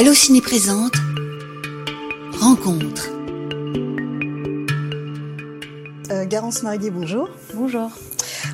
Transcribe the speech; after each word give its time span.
Allociné 0.00 0.40
présente 0.40 0.94
Rencontre. 2.40 3.10
Euh, 6.10 6.24
Garance 6.24 6.62
Marillier, 6.62 6.90
bonjour. 6.90 7.28
Bonjour. 7.52 7.90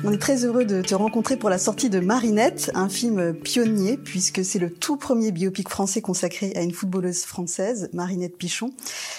On 0.03 0.11
est 0.11 0.17
très 0.17 0.45
heureux 0.45 0.65
de 0.65 0.81
te 0.81 0.95
rencontrer 0.95 1.37
pour 1.37 1.49
la 1.49 1.57
sortie 1.57 1.89
de 1.89 1.99
Marinette, 1.99 2.71
un 2.73 2.89
film 2.89 3.33
pionnier 3.33 3.97
puisque 3.97 4.43
c'est 4.43 4.59
le 4.59 4.69
tout 4.69 4.97
premier 4.97 5.31
biopic 5.31 5.69
français 5.69 6.01
consacré 6.01 6.53
à 6.55 6.61
une 6.61 6.73
footballeuse 6.73 7.23
française, 7.23 7.89
Marinette 7.93 8.37
Pichon. 8.37 8.71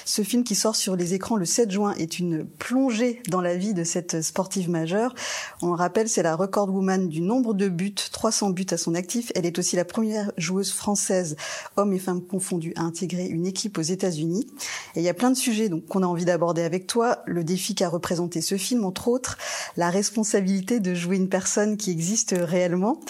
Ce 0.05 0.23
film 0.23 0.45
qui 0.45 0.55
sort 0.55 0.77
sur 0.77 0.95
les 0.95 1.15
écrans 1.15 1.37
le 1.37 1.45
7 1.45 1.71
juin 1.71 1.95
est 1.99 2.19
une 2.19 2.45
plongée 2.45 3.23
dans 3.29 3.41
la 3.41 3.57
vie 3.57 3.75
de 3.75 3.85
cette 3.85 4.23
sportive 4.23 4.69
majeure. 4.71 5.15
On 5.63 5.69
le 5.69 5.75
rappelle, 5.75 6.09
c'est 6.09 6.23
la 6.23 6.37
record 6.37 6.69
woman 6.71 7.09
du 7.09 7.21
nombre 7.21 7.55
de 7.55 7.69
buts, 7.69 7.95
300 8.13 8.51
buts 8.51 8.67
à 8.71 8.77
son 8.77 8.95
actif. 8.95 9.33
Elle 9.35 9.47
est 9.47 9.59
aussi 9.59 9.77
la 9.77 9.85
première 9.85 10.33
joueuse 10.37 10.73
française, 10.73 11.37
hommes 11.77 11.93
et 11.93 11.99
femmes 11.99 12.23
confondus, 12.23 12.73
à 12.77 12.83
intégrer 12.83 13.27
une 13.27 13.47
équipe 13.47 13.79
aux 13.79 13.83
États-Unis. 13.83 14.47
Et 14.95 15.01
il 15.01 15.05
y 15.05 15.09
a 15.09 15.15
plein 15.15 15.31
de 15.31 15.37
sujets 15.37 15.71
qu'on 15.89 16.03
a 16.03 16.07
envie 16.07 16.25
d'aborder 16.25 16.63
avec 16.63 16.87
toi. 16.87 17.23
Le 17.27 17.43
défi 17.45 17.75
qu'a 17.75 17.89
représenté 17.89 18.41
ce 18.41 18.57
film, 18.57 18.85
entre 18.85 19.09
autres, 19.09 19.39
la 19.77 19.91
responsabilité 19.91 20.58
de 20.63 20.95
jouer 20.95 21.17
une 21.17 21.29
personne 21.29 21.77
qui 21.77 21.91
existe 21.91 22.35
réellement. 22.39 23.01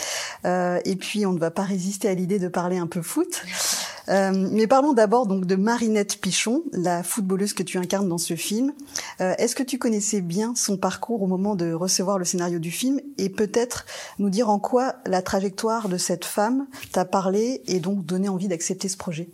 Euh, 0.45 0.79
et 0.85 0.97
puis, 0.97 1.27
on 1.27 1.33
ne 1.33 1.39
va 1.39 1.51
pas 1.51 1.63
résister 1.63 2.09
à 2.09 2.15
l'idée 2.15 2.39
de 2.39 2.49
parler 2.49 2.79
un 2.79 2.87
peu 2.87 3.03
foot. 3.03 3.43
Euh, 4.09 4.49
mais 4.53 4.67
parlons 4.67 4.95
d'abord 4.95 5.27
donc 5.27 5.45
de 5.45 5.55
Marinette 5.55 6.19
Pichon, 6.21 6.63
la 6.73 7.03
footballeuse 7.03 7.53
que 7.53 7.63
tu 7.63 7.79
incarnes 7.79 8.09
dans 8.09 8.19
ce 8.19 8.37
film. 8.37 8.73
Euh, 9.21 9.35
Est-ce 9.39 9.55
que 9.55 9.63
tu 9.63 9.79
connaissais 9.79 10.21
bien 10.21 10.55
son 10.55 10.79
parcours 10.79 11.23
au 11.23 11.27
moment 11.27 11.57
de 11.57 11.73
recevoir 11.73 12.19
le 12.19 12.25
scénario 12.25 12.59
du 12.59 12.71
film 12.71 13.01
et 13.19 13.29
peut-être 13.29 13.85
nous 14.19 14.31
dire 14.31 14.49
en 14.49 14.59
quoi 14.59 14.95
la 15.05 15.21
trajectoire 15.21 15.89
de 15.89 15.99
cette 15.99 16.25
femme 16.25 16.67
t'a 16.93 17.05
parlé 17.05 17.63
et 17.67 17.81
donc 17.81 18.05
donné 18.07 18.29
envie 18.29 18.49
d'accepter 18.49 18.89
ce 18.89 18.97
projet? 18.97 19.29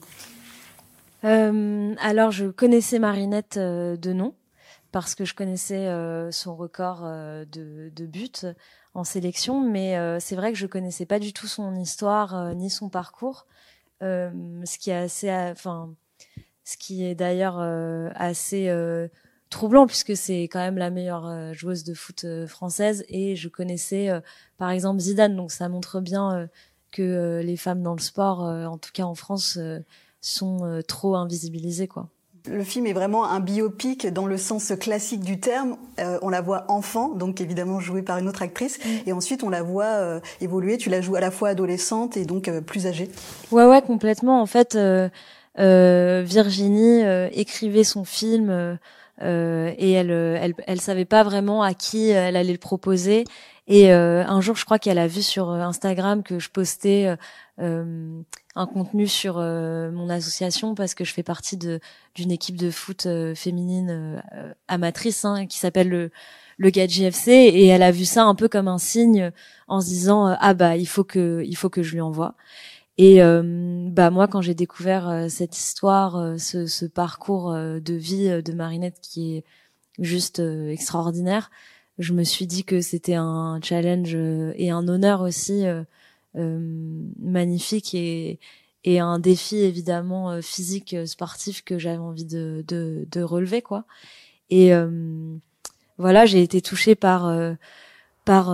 Euh, 1.25 1.95
Alors, 2.01 2.33
je 2.33 2.47
connaissais 2.47 2.99
Marinette 2.99 3.56
euh, 3.56 3.97
de 3.97 4.12
nom 4.12 4.34
parce 4.95 5.17
que 5.17 5.25
je 5.25 5.34
connaissais 5.34 5.89
euh, 5.89 6.31
son 6.31 6.55
record 6.55 7.00
euh, 7.03 7.45
de, 7.47 7.91
de 7.97 8.06
buts 8.06 8.47
en 8.95 9.03
sélection, 9.03 9.61
mais 9.61 9.98
euh, 9.98 10.20
c'est 10.20 10.37
vrai 10.37 10.53
que 10.53 10.59
je 10.59 10.69
connaissais 10.69 11.05
pas 11.05 11.19
du 11.19 11.33
tout 11.33 11.48
son 11.48 11.75
histoire 11.75 12.55
ni 12.55 12.70
son 12.70 12.89
parcours, 12.89 13.48
ce 14.00 14.78
qui 14.78 14.91
est 14.91 14.95
assez, 14.95 15.33
enfin, 15.33 15.92
ce 16.62 16.77
qui 16.77 17.05
est 17.05 17.17
d'ailleurs 17.17 17.59
assez 18.15 18.72
troublant 19.50 19.89
puisque 19.89 20.17
c'est 20.17 20.42
quand 20.45 20.61
même 20.61 20.78
la 20.78 20.91
meilleure 20.91 21.53
joueuse 21.55 21.83
de 21.83 21.95
foot 21.95 22.25
française. 22.47 23.05
Et 23.09 23.34
je 23.34 23.48
connaissais 23.48 24.11
par 24.59 24.70
exemple 24.70 25.00
Zidane, 25.00 25.34
donc 25.34 25.50
ça 25.50 25.69
montre 25.69 26.00
bien 26.00 26.48
que 26.92 27.41
les 27.42 27.56
femmes 27.56 27.83
dans 27.83 27.95
le 27.95 28.00
sport, 28.00 28.42
en 28.42 28.78
tout 28.78 28.92
cas 28.92 29.05
en 29.05 29.17
France, 29.17 29.59
sont 30.20 30.83
trop 30.87 31.17
invisibilisées, 31.17 31.89
quoi. 31.89 32.11
Le 32.47 32.62
film 32.62 32.87
est 32.87 32.92
vraiment 32.92 33.25
un 33.25 33.41
biopic 33.41 34.06
dans 34.06 34.27
le 34.27 34.37
sens 34.37 34.75
classique 34.78 35.23
du 35.23 35.41
terme. 35.41 35.78
Euh, 35.98 36.19
on 36.20 36.28
la 36.28 36.42
voit 36.42 36.67
enfant, 36.69 37.09
donc 37.09 37.41
évidemment 37.41 37.81
jouée 37.81 38.03
par 38.03 38.19
une 38.19 38.28
autre 38.28 38.42
actrice, 38.42 38.78
mm. 38.84 39.09
et 39.09 39.12
ensuite 39.14 39.42
on 39.42 39.48
la 39.48 39.62
voit 39.62 39.84
euh, 39.87 40.20
évoluer. 40.42 40.77
Tu 40.77 40.91
la 40.91 41.00
joues 41.00 41.17
à 41.17 41.20
la 41.20 41.31
fois 41.31 41.48
adolescente 41.48 42.19
et 42.19 42.27
donc 42.27 42.48
euh, 42.48 42.61
plus 42.61 42.87
âgée. 42.87 43.09
Ouais, 43.50 43.65
ouais, 43.65 43.81
complètement. 43.81 44.42
En 44.42 44.47
fait, 44.47 44.75
euh, 44.75 45.09
euh, 45.59 46.22
Virginie 46.27 47.00
écrivait 47.33 47.84
son 47.84 48.05
film 48.05 48.78
et 49.22 49.92
elle, 49.92 50.11
elle, 50.11 50.55
elle 50.67 50.81
savait 50.83 51.06
pas 51.06 51.22
vraiment 51.22 51.62
à 51.62 51.72
qui 51.72 52.11
elle 52.11 52.37
allait 52.37 52.53
le 52.53 52.59
proposer. 52.59 53.25
Et 53.67 53.91
un 53.91 54.41
jour, 54.43 54.57
je 54.57 54.65
crois 54.67 54.79
qu'elle 54.79 54.98
a 54.98 55.07
vu 55.07 55.23
sur 55.23 55.48
Instagram 55.51 56.23
que 56.23 56.39
je 56.39 56.51
postais 56.51 57.17
euh, 57.61 58.23
un 58.56 58.67
contenu 58.67 59.06
sur 59.06 59.39
euh, 59.39 59.93
mon 59.93 60.09
association 60.09 60.75
parce 60.75 60.95
que 60.95 61.05
je 61.05 61.12
fais 61.12 61.23
partie 61.23 61.56
d'une 61.56 62.31
équipe 62.33 62.56
de 62.56 62.69
foot 62.69 63.06
euh, 63.06 63.33
féminine 63.37 64.21
amatrice 64.66 65.25
hein, 65.25 65.47
qui 65.47 65.59
s'appelle 65.59 65.88
le 65.88 66.11
le 66.56 66.71
Gadji 66.71 67.05
FC 67.05 67.31
et 67.31 67.66
elle 67.66 67.83
a 67.83 67.91
vu 67.91 68.05
ça 68.05 68.25
un 68.25 68.34
peu 68.37 68.49
comme 68.49 68.69
un 68.69 68.78
signe 68.78 69.33
en 69.67 69.81
se 69.81 69.87
disant 69.87 70.37
ah 70.38 70.55
bah 70.55 70.77
il 70.77 70.87
faut 70.87 71.03
que 71.03 71.43
il 71.44 71.56
faut 71.56 71.69
que 71.69 71.83
je 71.83 71.93
lui 71.94 72.00
envoie 72.00 72.34
et 72.97 73.19
bah 73.91 74.11
moi 74.11 74.28
quand 74.28 74.41
j'ai 74.41 74.55
découvert 74.55 75.27
cette 75.28 75.56
histoire 75.56 76.38
ce, 76.38 76.67
ce, 76.67 76.87
parcours 76.87 77.53
de 77.53 77.94
vie 77.94 78.41
de 78.41 78.53
Marinette 78.53 79.00
qui 79.00 79.38
est 79.38 79.44
juste 79.99 80.38
extraordinaire 80.38 81.50
je 81.99 82.12
me 82.12 82.25
suis 82.25 82.47
dit 82.47 82.65
que 82.65 82.81
c'était 82.81 83.15
un 83.15 83.60
challenge 83.62 84.15
et 84.15 84.71
un 84.71 84.88
honneur 84.88 85.21
aussi 85.21 85.65
euh, 86.37 86.59
magnifique 87.21 87.94
et, 87.94 88.41
et 88.82 88.99
un 88.99 89.21
défi 89.21 89.59
évidemment 89.59 90.32
euh, 90.32 90.41
physique 90.41 90.93
euh, 90.93 91.06
sportif 91.06 91.62
que 91.62 91.78
j'avais 91.78 91.99
envie 91.99 92.25
de, 92.25 92.65
de, 92.66 93.06
de, 93.09 93.22
relever 93.22 93.62
quoi. 93.62 93.84
Et 94.50 94.72
voilà 95.97 96.27
j'ai 96.27 96.43
été 96.43 96.60
touchée 96.60 96.94
par 96.94 97.32
par 98.25 98.47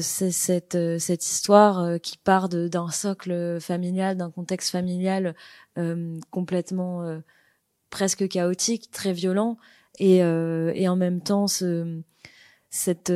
cette 0.00 0.98
cette 0.98 1.24
histoire 1.24 2.00
qui 2.00 2.18
part 2.18 2.48
d'un 2.48 2.90
socle 2.90 3.58
familial 3.60 4.16
d'un 4.16 4.30
contexte 4.30 4.70
familial 4.70 5.34
complètement 6.30 7.20
presque 7.90 8.28
chaotique 8.28 8.90
très 8.90 9.12
violent 9.12 9.56
et 9.98 10.16
et 10.16 10.88
en 10.88 10.96
même 10.96 11.20
temps 11.22 11.46
ce 11.46 12.02
cette 12.70 13.10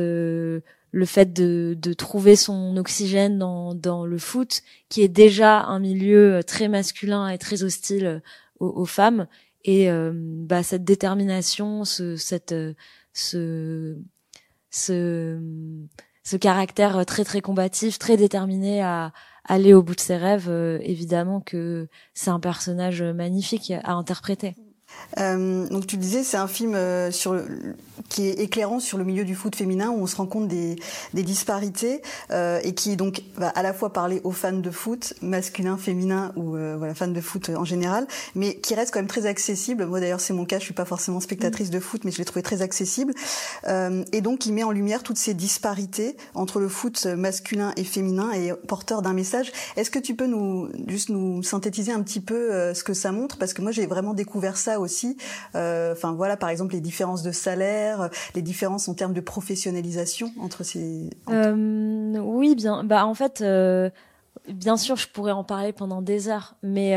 le 0.95 1.05
fait 1.05 1.33
de, 1.33 1.75
de 1.77 1.91
trouver 1.91 2.37
son 2.37 2.77
oxygène 2.77 3.37
dans, 3.37 3.75
dans 3.75 4.05
le 4.05 4.17
foot, 4.17 4.61
qui 4.87 5.01
est 5.01 5.09
déjà 5.09 5.63
un 5.63 5.79
milieu 5.79 6.35
euh, 6.35 6.41
très 6.41 6.69
masculin 6.69 7.27
et 7.27 7.37
très 7.37 7.63
hostile 7.63 8.05
euh, 8.05 8.19
aux, 8.61 8.85
femmes, 8.85 9.27
et 9.65 9.91
euh, 9.91 10.13
bah, 10.15 10.63
cette 10.63 10.85
détermination, 10.85 11.83
ce, 11.83 12.15
cette, 12.15 12.55
ce, 13.11 13.97
ce, 14.71 15.37
ce 16.23 16.37
caractère 16.37 17.05
très 17.05 17.25
très 17.25 17.41
combatif, 17.41 17.99
très 17.99 18.15
déterminé 18.15 18.81
à 18.81 19.11
aller 19.43 19.73
au 19.73 19.83
bout 19.83 19.95
de 19.95 19.99
ses 19.99 20.15
rêves, 20.15 20.49
évidemment 20.81 21.41
que 21.41 21.89
c'est 22.13 22.29
un 22.29 22.39
personnage 22.39 23.03
magnifique 23.03 23.73
à 23.83 23.91
interpréter. 23.95 24.55
Euh, 25.17 25.67
donc 25.67 25.87
tu 25.87 25.97
disais, 25.97 26.23
c'est 26.23 26.37
un 26.37 26.47
film 26.47 26.73
euh, 26.75 27.11
qui 28.09 28.27
est 28.27 28.39
éclairant 28.39 28.79
sur 28.79 28.97
le 28.97 29.03
milieu 29.03 29.23
du 29.23 29.35
foot 29.35 29.55
féminin 29.55 29.89
où 29.89 30.01
on 30.01 30.07
se 30.07 30.15
rend 30.15 30.25
compte 30.25 30.47
des, 30.47 30.75
disparités 31.13 32.01
euh, 32.31 32.59
et 32.63 32.73
qui 32.73 32.95
donc 32.97 33.23
va 33.35 33.49
à 33.49 33.63
la 33.63 33.73
fois 33.73 33.91
parler 33.91 34.21
aux 34.23 34.31
fans 34.31 34.51
de 34.51 34.71
foot, 34.71 35.13
masculins, 35.21 35.77
féminins 35.77 36.31
ou 36.35 36.55
fans 36.93 37.07
de 37.07 37.21
foot 37.21 37.49
en 37.49 37.65
général, 37.65 38.07
mais 38.35 38.55
qui 38.55 38.75
reste 38.75 38.93
quand 38.93 38.99
même 38.99 39.07
très 39.07 39.25
accessible. 39.25 39.85
Moi 39.85 39.99
d'ailleurs 39.99 40.19
c'est 40.19 40.33
mon 40.33 40.45
cas, 40.45 40.59
je 40.59 40.65
suis 40.65 40.73
pas 40.73 40.85
forcément 40.85 41.19
spectatrice 41.19 41.69
de 41.69 41.79
foot, 41.79 42.03
mais 42.03 42.11
je 42.11 42.17
l'ai 42.17 42.25
trouvé 42.25 42.43
très 42.43 42.61
accessible 42.61 43.13
et 44.11 44.21
donc 44.21 44.45
il 44.45 44.53
met 44.53 44.63
en 44.63 44.71
lumière 44.71 45.03
toutes 45.03 45.17
ces 45.17 45.33
disparités 45.33 46.15
entre 46.33 46.59
le 46.59 46.67
foot 46.67 47.05
masculin 47.05 47.73
et 47.77 47.83
féminin 47.83 48.31
et 48.33 48.53
porteur 48.67 49.01
d'un 49.01 49.13
message. 49.13 49.51
Est-ce 49.77 49.89
que 49.89 49.99
tu 49.99 50.15
peux 50.15 50.27
nous 50.27 50.69
juste 50.87 51.09
nous 51.09 51.41
synthétiser 51.43 51.91
un 51.91 52.03
petit 52.03 52.19
peu 52.19 52.73
ce 52.73 52.83
que 52.83 52.93
ça 52.93 53.11
montre? 53.11 53.37
Parce 53.37 53.53
que 53.53 53.61
moi 53.61 53.71
j'ai 53.71 53.87
vraiment 53.87 54.13
découvert 54.13 54.57
ça 54.57 54.79
Euh, 55.55 55.93
enfin 55.93 56.13
voilà, 56.13 56.37
par 56.37 56.49
exemple 56.49 56.73
les 56.73 56.81
différences 56.81 57.23
de 57.23 57.31
salaire, 57.31 58.09
les 58.33 58.41
différences 58.41 58.87
en 58.87 58.93
termes 58.93 59.13
de 59.13 59.21
professionnalisation 59.21 60.31
entre 60.39 60.63
ces. 60.63 61.09
Euh, 61.29 62.17
oui, 62.19 62.55
bien. 62.55 62.83
Bah 62.83 63.05
en 63.05 63.13
fait, 63.13 63.41
euh, 63.41 63.89
bien 64.49 64.77
sûr, 64.77 64.95
je 64.95 65.07
pourrais 65.07 65.31
en 65.31 65.43
parler 65.43 65.73
pendant 65.73 66.01
des 66.01 66.27
heures, 66.29 66.55
mais 66.63 66.95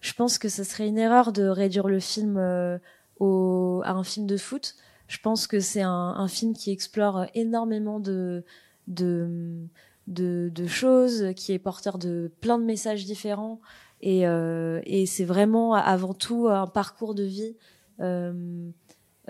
je 0.00 0.12
pense 0.14 0.38
que 0.38 0.48
ce 0.48 0.64
serait 0.64 0.88
une 0.88 0.98
erreur 0.98 1.32
de 1.32 1.46
réduire 1.46 1.88
le 1.88 2.00
film 2.00 2.38
à 2.38 2.78
un 3.20 4.04
film 4.04 4.26
de 4.26 4.36
foot. 4.36 4.74
Je 5.06 5.18
pense 5.18 5.46
que 5.46 5.60
c'est 5.60 5.82
un, 5.82 6.28
film 6.28 6.54
qui 6.54 6.70
explore 6.70 7.26
énormément 7.34 8.00
de, 8.00 8.44
de 8.88 10.66
choses, 10.66 11.32
qui 11.36 11.52
est 11.52 11.58
porteur 11.58 11.98
de 11.98 12.32
plein 12.40 12.58
de 12.58 12.64
messages 12.64 13.04
différents. 13.04 13.60
Et, 14.06 14.26
euh, 14.26 14.82
et 14.84 15.06
c'est 15.06 15.24
vraiment 15.24 15.72
avant 15.72 16.12
tout 16.12 16.48
un 16.48 16.66
parcours 16.66 17.14
de 17.14 17.22
vie, 17.22 17.56
euh, 18.00 18.68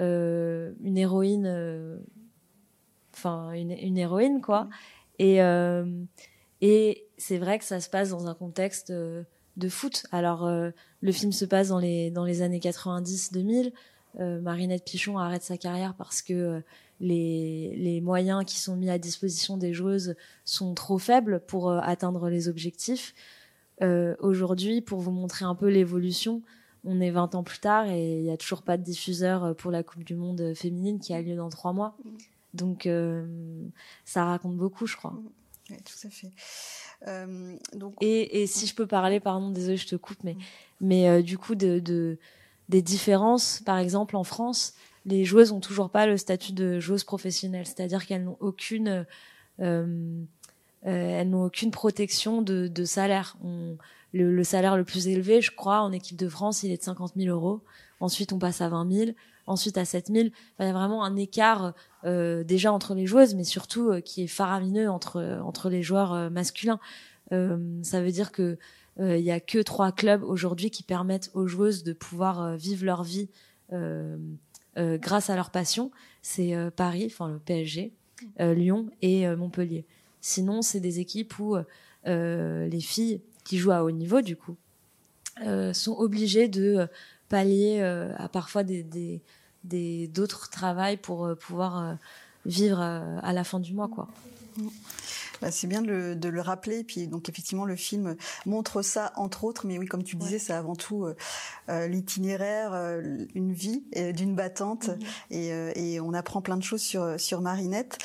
euh, 0.01 0.73
une 0.83 0.99
héroïne, 0.99 2.01
enfin 3.15 3.53
une, 3.53 3.71
une, 3.71 3.97
héroïne 3.97 4.41
quoi. 4.41 4.69
Et, 5.21 5.41
euh, 5.41 5.87
et 6.61 7.07
c'est 7.19 7.39
vrai 7.39 7.61
que 7.61 7.65
ça 7.65 7.79
se 7.79 7.89
passe 7.89 8.11
dans 8.11 8.27
un 8.27 8.35
contexte 8.35 8.91
de 8.91 9.69
foot. 9.69 10.07
Alors 10.11 10.51
le 10.51 11.13
film 11.13 11.31
se 11.31 11.45
passe 11.45 11.69
dans 11.69 11.79
les 11.79 12.11
dans 12.11 12.25
les 12.25 12.43
années 12.43 12.59
90-2000. 12.59 13.73
Marinette 14.19 14.85
Pichon 14.85 15.19
arrête 15.19 15.45
sa 15.45 15.57
carrière 15.57 15.95
parce 15.97 16.21
que 16.21 16.61
les, 16.99 17.77
les, 17.77 18.01
moyens 18.01 18.45
qui 18.45 18.59
sont 18.59 18.75
mis 18.75 18.91
à 18.91 18.99
disposition 18.99 19.57
des 19.57 19.73
joueuses 19.73 20.17
sont 20.45 20.75
trop 20.75 20.99
faibles 20.99 21.45
pour 21.47 21.71
atteindre 21.71 22.29
les 22.29 22.49
objectifs. 22.49 23.15
Euh, 23.83 24.15
Aujourd'hui, 24.21 24.81
pour 24.81 25.01
vous 25.01 25.11
montrer 25.11 25.45
un 25.45 25.55
peu 25.55 25.69
l'évolution, 25.69 26.43
on 26.85 27.01
est 27.01 27.11
20 27.11 27.35
ans 27.35 27.43
plus 27.43 27.59
tard 27.59 27.87
et 27.89 28.19
il 28.19 28.23
n'y 28.23 28.31
a 28.31 28.37
toujours 28.37 28.63
pas 28.63 28.77
de 28.77 28.83
diffuseur 28.83 29.45
euh, 29.45 29.55
pour 29.55 29.71
la 29.71 29.83
Coupe 29.83 30.05
du 30.05 30.15
Monde 30.15 30.53
féminine 30.55 30.99
qui 30.99 31.15
a 31.15 31.21
lieu 31.21 31.37
dans 31.37 31.49
trois 31.49 31.73
mois. 31.73 31.97
Mm. 32.05 32.11
Donc, 32.55 32.87
euh, 32.87 33.27
ça 34.05 34.25
raconte 34.25 34.57
beaucoup, 34.57 34.87
je 34.87 34.97
crois. 34.97 35.15
Oui, 35.71 35.77
tout 35.85 36.07
à 36.07 36.11
fait. 36.11 36.31
Euh, 37.07 37.57
donc... 37.75 37.95
et, 38.01 38.43
et, 38.43 38.47
si 38.47 38.67
je 38.67 38.75
peux 38.75 38.87
parler, 38.87 39.21
pardon, 39.21 39.51
désolé, 39.51 39.77
je 39.77 39.87
te 39.87 39.97
coupe, 39.97 40.23
mais, 40.23 40.37
mais 40.81 41.09
euh, 41.09 41.23
du 41.23 41.39
coup, 41.39 41.55
de, 41.55 41.79
de, 41.79 42.19
des 42.69 42.83
différences, 42.83 43.61
par 43.65 43.79
exemple, 43.79 44.17
en 44.17 44.25
France, 44.25 44.75
les 45.05 45.25
joueuses 45.25 45.53
ont 45.53 45.61
toujours 45.61 45.91
pas 45.91 46.07
le 46.07 46.17
statut 46.17 46.53
de 46.53 46.81
joueuse 46.81 47.05
professionnelle, 47.05 47.67
c'est-à-dire 47.67 48.07
qu'elles 48.07 48.25
n'ont 48.25 48.39
aucune, 48.41 49.07
euh, 49.61 50.23
elles 50.85 51.31
n'ont 51.31 51.45
aucune 51.45 51.71
protection 51.71 52.43
de, 52.43 52.69
de 52.69 52.85
salaire. 52.85 53.37
Le, 54.13 54.33
le, 54.33 54.45
salaire 54.45 54.77
le 54.77 54.85
plus 54.85 55.09
élevé, 55.09 55.41
je 55.41 55.51
crois, 55.51 55.81
en 55.81 55.91
équipe 55.93 56.17
de 56.17 56.29
France, 56.29 56.63
il 56.63 56.71
est 56.71 56.77
de 56.77 56.83
50 56.83 57.15
000 57.17 57.35
euros. 57.35 57.63
Ensuite, 58.01 58.33
on 58.33 58.39
passe 58.39 58.61
à 58.61 58.69
20 58.69 58.93
000 58.93 59.11
ensuite 59.47 59.79
à 59.79 59.85
7000. 59.85 60.33
il 60.59 60.65
y 60.65 60.69
a 60.69 60.73
vraiment 60.73 61.05
un 61.05 61.17
écart 61.17 61.75
euh, 62.05 62.45
déjà 62.45 62.73
entre 62.73 62.95
les 62.95 63.07
joueuses, 63.07 63.35
mais 63.35 63.45
surtout 63.45 63.91
euh, 63.91 64.01
qui 64.01 64.25
est 64.25 64.29
faramineux 64.29 64.91
entre 64.91 65.41
entre 65.43 65.69
les 65.69 65.83
joueurs 65.83 66.13
euh, 66.13 66.31
masculins. 66.31 66.81
ça 67.31 68.03
veut 68.03 68.13
dire 68.13 68.33
que 68.33 68.59
il 69.01 69.19
y 69.23 69.33
a 69.33 69.41
que 69.41 69.59
trois 69.59 69.91
clubs 69.91 70.23
aujourd'hui 70.23 70.71
qui 70.71 70.85
permettent 70.85 71.33
aux 71.35 71.49
joueuses 71.49 71.83
de 71.83 71.93
pouvoir 71.93 72.57
vivre 72.57 72.85
leur 72.85 73.03
vie 73.03 73.29
grâce 73.73 75.31
à 75.31 75.35
leur 75.35 75.51
passion. 75.51 75.91
C'est 76.23 76.55
Paris, 76.77 77.07
enfin 77.07 77.29
le 77.29 77.41
PSG, 77.41 77.93
Lyon 78.39 78.89
et 79.03 79.27
Montpellier. 79.35 79.85
Sinon, 80.27 80.63
c'est 80.63 80.81
des 80.81 81.01
équipes 81.01 81.39
où 81.39 81.57
les 82.07 82.81
filles 82.81 83.21
qui 83.45 83.59
jouent 83.59 83.73
à 83.73 83.85
haut 83.85 83.91
niveau, 83.91 84.23
du 84.23 84.37
coup, 84.37 84.57
sont 85.75 85.97
obligées 85.99 86.49
de 86.49 86.89
pallier 87.29 87.83
à 88.17 88.29
parfois 88.31 88.63
des, 88.65 88.83
des, 89.65 90.09
d'autres 90.09 90.51
travails 90.51 90.97
pour 90.97 91.25
euh, 91.25 91.35
pouvoir 91.35 91.79
euh, 91.79 91.95
vivre 92.47 92.81
euh, 92.81 93.19
à 93.23 93.33
la 93.33 93.45
fin 93.45 93.61
du 93.61 93.75
mois, 93.75 93.89
quoi. 93.89 94.09
Bah, 95.43 95.51
c'est 95.51 95.67
bien 95.67 95.83
de 95.83 95.89
le, 95.89 96.17
de 96.17 96.29
le, 96.29 96.41
rappeler. 96.41 96.85
Puis 96.85 97.09
donc 97.09 97.29
effectivement, 97.29 97.65
le 97.65 97.75
film 97.75 98.15
montre 98.47 98.83
ça 98.83 99.13
entre 99.17 99.43
autres. 99.43 99.67
Mais 99.67 99.79
oui, 99.79 99.87
comme 99.87 100.05
tu 100.05 100.15
disais, 100.15 100.39
c'est 100.39 100.53
avant 100.53 100.77
tout 100.77 101.07
euh, 101.69 101.89
l'itinéraire, 101.89 102.73
euh, 102.73 103.19
une 103.35 103.53
vie 103.53 103.83
d'une 104.15 104.37
battante, 104.37 104.89
mhm. 104.89 104.99
et, 105.33 105.49
et, 105.75 106.01
on 106.01 106.15
apprend 106.15 106.41
plein 106.41 106.57
de 106.57 106.63
choses 106.63 106.83
sur 106.83 107.19
sur 107.19 107.41
Marinette. 107.41 107.99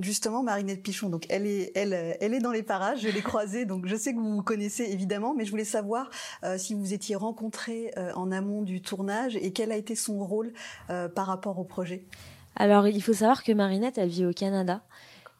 justement, 0.00 0.42
Marinette 0.42 0.82
Pichon. 0.82 1.08
Donc 1.08 1.24
elle 1.30 1.46
est 1.46 1.72
elle 1.74 1.94
elle 2.20 2.34
est 2.34 2.40
dans 2.40 2.52
les 2.52 2.62
parages. 2.62 3.00
Je 3.00 3.08
l'ai 3.08 3.22
croisée. 3.22 3.64
Donc 3.64 3.86
je 3.86 3.96
sais 3.96 4.12
que 4.12 4.18
vous 4.18 4.36
vous 4.36 4.42
connaissez 4.42 4.84
évidemment, 4.84 5.34
mais 5.34 5.46
je 5.46 5.50
voulais 5.50 5.64
savoir 5.64 6.10
si 6.58 6.74
vous 6.74 6.92
étiez 6.92 7.16
rencontrés 7.16 7.94
en 8.14 8.30
amont 8.30 8.60
du 8.60 8.82
tournage 8.82 9.36
et 9.36 9.52
quel 9.52 9.72
a 9.72 9.76
été 9.76 9.94
son 9.94 10.18
rôle 10.18 10.52
par 10.88 11.26
rapport 11.26 11.58
au 11.58 11.64
projet? 11.64 12.04
Alors, 12.56 12.88
il 12.88 13.02
faut 13.02 13.12
savoir 13.12 13.42
que 13.42 13.52
Marinette, 13.52 13.98
elle 13.98 14.08
vit 14.08 14.26
au 14.26 14.32
Canada 14.32 14.82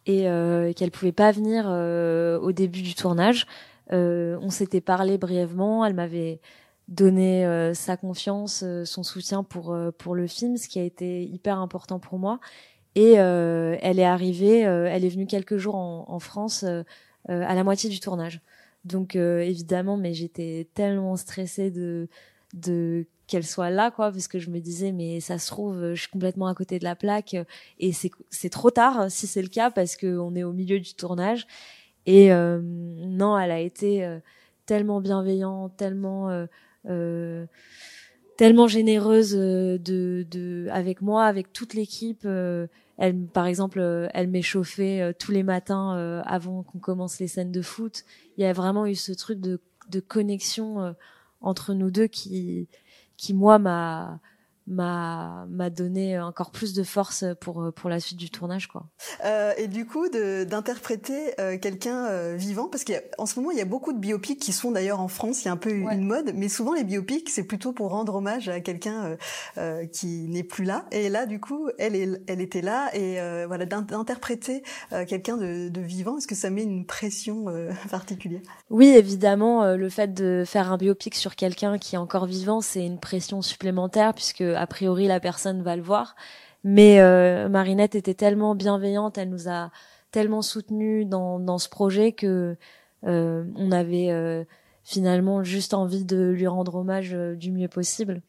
et 0.07 0.29
euh, 0.29 0.73
qu'elle 0.73 0.91
pouvait 0.91 1.13
pas 1.13 1.33
venir 1.33 1.65
euh, 1.67 2.39
au 2.41 2.53
début 2.53 2.83
du 2.83 2.95
tournage. 2.95 3.47
Euh, 3.93 4.39
on 4.41 4.51
s'était 4.51 4.81
parlé 4.81 5.19
brièvement. 5.19 5.85
Elle 5.85 5.95
m'avait 5.95 6.41
donné 6.89 7.45
euh, 7.47 7.75
sa 7.75 7.97
confiance, 7.97 8.65
son 8.85 9.03
soutien 9.03 9.43
pour 9.43 9.77
pour 9.99 10.15
le 10.15 10.27
film, 10.27 10.57
ce 10.57 10.69
qui 10.69 10.79
a 10.79 10.83
été 10.83 11.25
hyper 11.25 11.59
important 11.59 11.99
pour 11.99 12.19
moi. 12.19 12.41
Et 12.97 13.13
elle 13.13 14.01
est 14.01 14.05
arrivée, 14.05 14.61
elle 14.61 15.05
est 15.05 15.09
venue 15.09 15.27
quelques 15.27 15.59
jours 15.59 15.77
en, 15.77 16.07
en 16.09 16.19
France 16.19 16.65
à 17.29 17.55
la 17.55 17.63
moitié 17.63 17.89
du 17.89 18.01
tournage. 18.01 18.41
Donc 18.85 19.15
évidemment, 19.15 19.97
mais 19.97 20.13
j'étais 20.13 20.67
tellement 20.75 21.15
stressée 21.15 21.71
de 21.71 22.09
de 22.55 23.07
qu'elle 23.31 23.47
soit 23.47 23.71
là 23.71 23.91
quoi 23.93 24.11
parce 24.11 24.27
que 24.27 24.41
je 24.41 24.51
me 24.51 24.59
disais 24.59 24.91
mais 24.91 25.21
ça 25.21 25.39
se 25.39 25.47
trouve 25.47 25.95
je 25.95 26.01
suis 26.01 26.11
complètement 26.11 26.49
à 26.49 26.55
côté 26.55 26.81
de 26.81 26.85
la 26.85 26.97
plaque 26.97 27.37
et 27.79 27.93
c'est 27.93 28.51
trop 28.51 28.71
tard 28.71 29.11
si 29.11 29.27
c'est 29.29 29.41
le 29.41 29.49
cas 29.49 29.71
parce 29.71 29.97
que 29.97 30.19
on 30.19 30.35
est 30.35 30.43
au 30.43 30.53
milieu 30.53 30.81
du 30.81 30.95
tournage. 30.95 31.47
Et 32.07 32.33
euh, 32.33 32.61
non 32.63 33.39
elle 33.39 33.53
a 33.53 33.61
été 33.61 34.05
euh, 34.05 34.19
tellement 34.67 35.01
bienveillante 35.01 35.77
tellement 35.77 36.31
euh, 36.31 36.47
euh 36.89 37.47
tellement 38.37 38.67
généreuse 38.69 39.33
de, 39.33 39.79
de 40.31 40.67
avec 40.71 41.03
moi 41.03 41.27
avec 41.27 41.53
toute 41.53 41.75
l'équipe 41.75 42.27
elle 42.97 43.27
par 43.35 43.45
exemple 43.47 44.09
elle 44.15 44.29
m'échauffait 44.29 45.15
tous 45.19 45.31
les 45.31 45.43
matins 45.43 46.23
avant 46.25 46.63
qu'on 46.63 46.79
commence 46.79 47.21
les 47.21 47.29
scènes 47.29 47.53
de 47.53 47.61
foot. 47.61 48.05
Il 48.39 48.43
y 48.43 48.47
a 48.47 48.55
vraiment 48.55 48.87
eu 48.87 48.95
ce 48.95 49.13
truc 49.13 49.41
de 49.41 49.61
de 49.91 50.01
connexion 50.01 50.95
entre 51.43 51.75
nous 51.75 51.91
deux 51.91 52.07
qui 52.07 52.67
qui 53.21 53.35
moi 53.35 53.59
m'a 53.59 54.19
m'a 54.71 55.47
m'a 55.49 55.71
donné 55.71 56.19
encore 56.19 56.51
plus 56.51 56.73
de 56.73 56.83
force 56.83 57.25
pour 57.41 57.73
pour 57.75 57.91
la 57.91 58.01
suite 58.01 58.19
du 58.19 58.31
tournage 58.31 58.69
quoi. 58.69 58.87
Euh, 59.25 59.53
et 59.59 59.69
du 59.69 59.87
coup 59.87 60.09
d'interpréter 60.09 61.41
euh, 61.41 61.59
quelqu'un 61.59 62.07
euh, 62.07 62.37
vivant 62.37 62.69
parce 62.69 62.85
qu'en 62.85 63.27
ce 63.27 63.39
moment 63.39 63.51
il 63.51 63.59
y 63.59 63.61
a 63.61 63.67
beaucoup 63.67 63.93
de 63.93 63.99
biopics 63.99 64.41
qui 64.41 64.53
sont 64.53 64.71
d'ailleurs 64.71 65.01
en 65.01 65.09
France 65.09 65.43
il 65.43 65.47
y 65.47 65.49
a 65.49 65.53
un 65.53 65.57
peu 65.57 65.71
une 65.71 66.05
mode 66.05 66.33
mais 66.35 66.49
souvent 66.49 66.75
les 66.75 66.85
biopics 66.85 67.29
c'est 67.29 67.45
plutôt 67.45 67.73
pour 67.73 67.91
rendre 67.91 68.15
hommage 68.15 68.49
à 68.49 68.61
quelqu'un 68.61 69.05
euh, 69.05 69.17
euh, 69.59 69.87
qui 69.87 70.29
n'est 70.29 70.43
plus 70.43 70.65
là. 70.65 70.87
Et 70.93 71.09
là 71.09 71.27
du 71.27 71.41
coup 71.41 71.69
elle 71.79 71.97
est, 71.97 72.23
elle 72.27 72.41
était 72.41 72.63
là 72.63 72.91
et 72.95 73.19
voilà 73.47 73.67
d'interpréter 73.67 74.63
quelqu'un 75.07 75.37
de, 75.37 75.69
de, 75.69 75.81
vivant 75.81 76.19
est-ce 76.19 76.27
que 76.27 76.35
ça 76.35 76.51
met 76.51 76.63
une 76.63 76.87
pression 76.87 77.47
particulière? 77.91 78.43
Oui 78.69 78.89
évidemment 78.89 79.75
le 79.75 79.89
fait 79.89 80.13
de 80.15 80.45
faire 80.47 80.73
un 80.73 80.77
biopic 80.77 81.15
sur 81.15 81.37
quelqu'un 81.37 81.79
qui 81.79 81.95
est 81.95 81.99
encore 81.99 82.27
vivant 82.27 82.61
c'est 82.61 82.85
une 82.85 83.01
pression 83.01 83.43
supplémentaire 83.43 84.15
puisque 84.15 84.41
a 84.61 84.67
priori 84.67 85.07
la 85.07 85.21
personne 85.21 85.63
va 85.63 85.77
le 85.77 85.83
voir. 85.83 86.15
Mais 86.63 87.01
euh, 87.01 87.49
Marinette 87.49 87.95
était 87.95 88.15
tellement 88.15 88.55
bienveillante, 88.55 89.17
elle 89.17 89.31
nous 89.31 89.49
a 89.49 89.71
tellement 90.11 90.43
soutenus 90.43 91.07
dans, 91.07 91.39
dans 91.39 91.59
ce 91.59 91.69
projet 91.69 92.13
que 92.13 92.57
euh, 93.07 93.45
on 93.57 93.73
avait 93.73 94.11
euh, 94.11 94.45
finalement 94.85 95.43
juste 95.43 95.73
envie 95.73 96.05
de 96.05 96.31
lui 96.31 96.47
rendre 96.47 96.75
hommage 96.75 97.13
du 97.13 97.51
mieux 97.51 97.69
possible. 97.69 98.21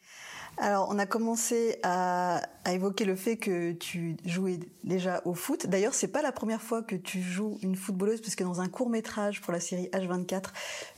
Alors, 0.63 0.89
on 0.91 0.99
a 0.99 1.07
commencé 1.07 1.79
à, 1.81 2.43
évoquer 2.71 3.03
le 3.03 3.15
fait 3.15 3.35
que 3.35 3.71
tu 3.71 4.15
jouais 4.25 4.59
déjà 4.83 5.23
au 5.25 5.33
foot. 5.33 5.65
D'ailleurs, 5.65 5.95
c'est 5.95 6.09
pas 6.09 6.21
la 6.21 6.31
première 6.31 6.61
fois 6.61 6.83
que 6.83 6.95
tu 6.95 7.19
joues 7.19 7.57
une 7.63 7.75
footballeuse, 7.75 8.21
parce 8.21 8.35
que 8.35 8.43
dans 8.43 8.61
un 8.61 8.69
court 8.69 8.91
métrage 8.91 9.41
pour 9.41 9.51
la 9.51 9.59
série 9.59 9.87
H24, 9.87 10.43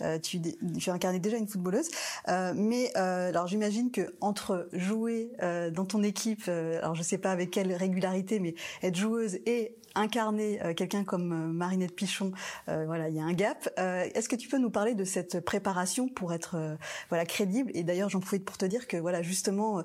euh, 0.02 0.20
tu, 0.20 0.42
tu 0.78 0.90
incarnais 0.90 1.20
déjà 1.20 1.38
une 1.38 1.48
footballeuse. 1.48 1.88
Euh, 2.28 2.52
mais 2.54 2.92
euh, 2.98 3.30
alors, 3.30 3.48
j'imagine 3.48 3.90
que 3.90 4.14
entre 4.20 4.68
jouer 4.74 5.32
euh, 5.42 5.72
dans 5.72 5.86
ton 5.86 6.04
équipe, 6.04 6.50
alors 6.50 6.96
je 6.96 7.02
sais 7.02 7.18
pas 7.18 7.32
avec 7.32 7.52
quelle 7.52 7.74
régularité, 7.74 8.42
mais 8.42 8.56
être 8.82 8.98
joueuse 8.98 9.36
et 9.46 9.78
incarner 9.96 10.62
euh, 10.64 10.74
quelqu'un 10.74 11.04
comme 11.04 11.32
euh, 11.32 11.54
Marinette 11.54 11.96
Pichon, 11.96 12.32
euh, 12.70 12.86
voilà, 12.86 13.10
il 13.10 13.16
y 13.16 13.20
a 13.20 13.24
un 13.24 13.34
gap. 13.34 13.70
Est-ce 13.78 14.30
que 14.30 14.36
tu 14.36 14.48
peux 14.48 14.58
nous 14.58 14.70
parler 14.70 14.96
de 14.96 15.04
cette 15.04 15.40
préparation 15.40 16.08
pour 16.08 16.34
être 16.34 16.78
voilà 17.10 17.26
crédible? 17.26 17.72
Et 17.74 17.84
d'ailleurs, 17.84 18.10
j'en 18.10 18.20
profite 18.20 18.46
pour 18.46 18.58
te 18.58 18.66
dire 18.66 18.88
que 18.88 18.98
voilà, 18.98 19.22
justement, 19.22 19.84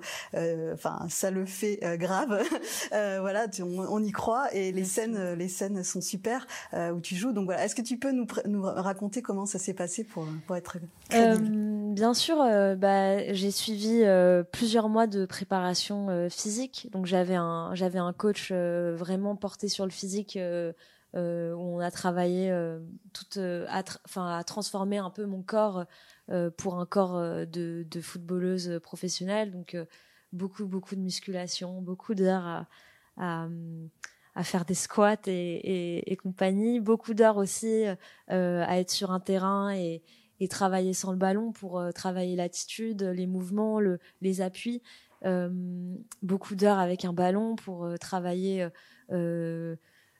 enfin, 0.72 1.06
ça 1.08 1.30
le 1.30 1.44
fait 1.46 1.80
grave. 1.98 2.42
voilà, 2.90 3.46
on, 3.60 4.02
y 4.02 4.12
croit 4.12 4.52
et 4.54 4.72
les 4.72 4.84
scènes, 4.84 5.34
les 5.34 5.48
scènes 5.48 5.82
sont 5.84 6.00
super 6.00 6.46
où 6.72 7.00
tu 7.00 7.16
joues. 7.16 7.32
Donc 7.32 7.46
voilà, 7.46 7.64
est-ce 7.64 7.74
que 7.74 7.82
tu 7.82 7.98
peux 7.98 8.12
nous, 8.12 8.26
nous 8.46 8.62
raconter 8.62 9.22
comment 9.22 9.46
ça 9.46 9.58
s'est 9.58 9.74
passé 9.74 10.04
pour 10.04 10.26
pour 10.46 10.56
être 10.56 10.78
crédible? 11.08 11.77
Bien 11.98 12.14
sûr, 12.14 12.36
bah, 12.76 13.32
j'ai 13.32 13.50
suivi 13.50 14.04
plusieurs 14.52 14.88
mois 14.88 15.08
de 15.08 15.26
préparation 15.26 16.28
physique. 16.30 16.86
Donc 16.92 17.06
j'avais 17.06 17.34
un 17.34 18.12
coach 18.16 18.52
vraiment 18.52 19.34
porté 19.34 19.68
sur 19.68 19.84
le 19.84 19.90
physique 19.90 20.36
euh, 20.36 20.72
euh, 21.16 21.54
où 21.54 21.58
on 21.58 21.80
a 21.80 21.90
travaillé 21.90 22.52
euh, 22.52 22.78
à, 23.66 23.82
à 24.16 24.44
transformer 24.44 24.98
un 24.98 25.10
peu 25.10 25.26
mon 25.26 25.42
corps 25.42 25.86
pour 26.56 26.78
un 26.78 26.86
corps 26.86 27.20
de, 27.48 28.00
footballeuse 28.00 28.78
professionnelle. 28.80 29.50
Donc 29.50 29.76
beaucoup 30.32 30.66
beaucoup 30.66 30.94
de 30.94 31.00
musculation, 31.00 31.82
beaucoup 31.82 32.14
d'heures 32.14 32.64
à, 33.16 33.48
faire 34.44 34.64
des 34.64 34.74
squats 34.74 35.26
et, 35.26 36.16
compagnie, 36.22 36.78
beaucoup 36.78 37.12
d'heures 37.12 37.38
aussi 37.38 37.86
à 38.28 38.78
être 38.78 38.92
sur 38.92 39.10
un 39.10 39.18
terrain 39.18 39.74
et, 39.74 40.00
et 40.40 40.48
travailler 40.48 40.92
sans 40.92 41.10
le 41.10 41.18
ballon 41.18 41.52
pour 41.52 41.82
travailler 41.94 42.36
l'attitude, 42.36 43.02
les 43.02 43.26
mouvements, 43.26 43.80
le, 43.80 43.98
les 44.20 44.40
appuis. 44.40 44.82
beaucoup 46.22 46.54
d'heures 46.54 46.78
avec 46.78 47.04
un 47.04 47.12
ballon 47.12 47.56
pour 47.56 47.88
travailler 48.00 48.68
euh, 49.12 49.76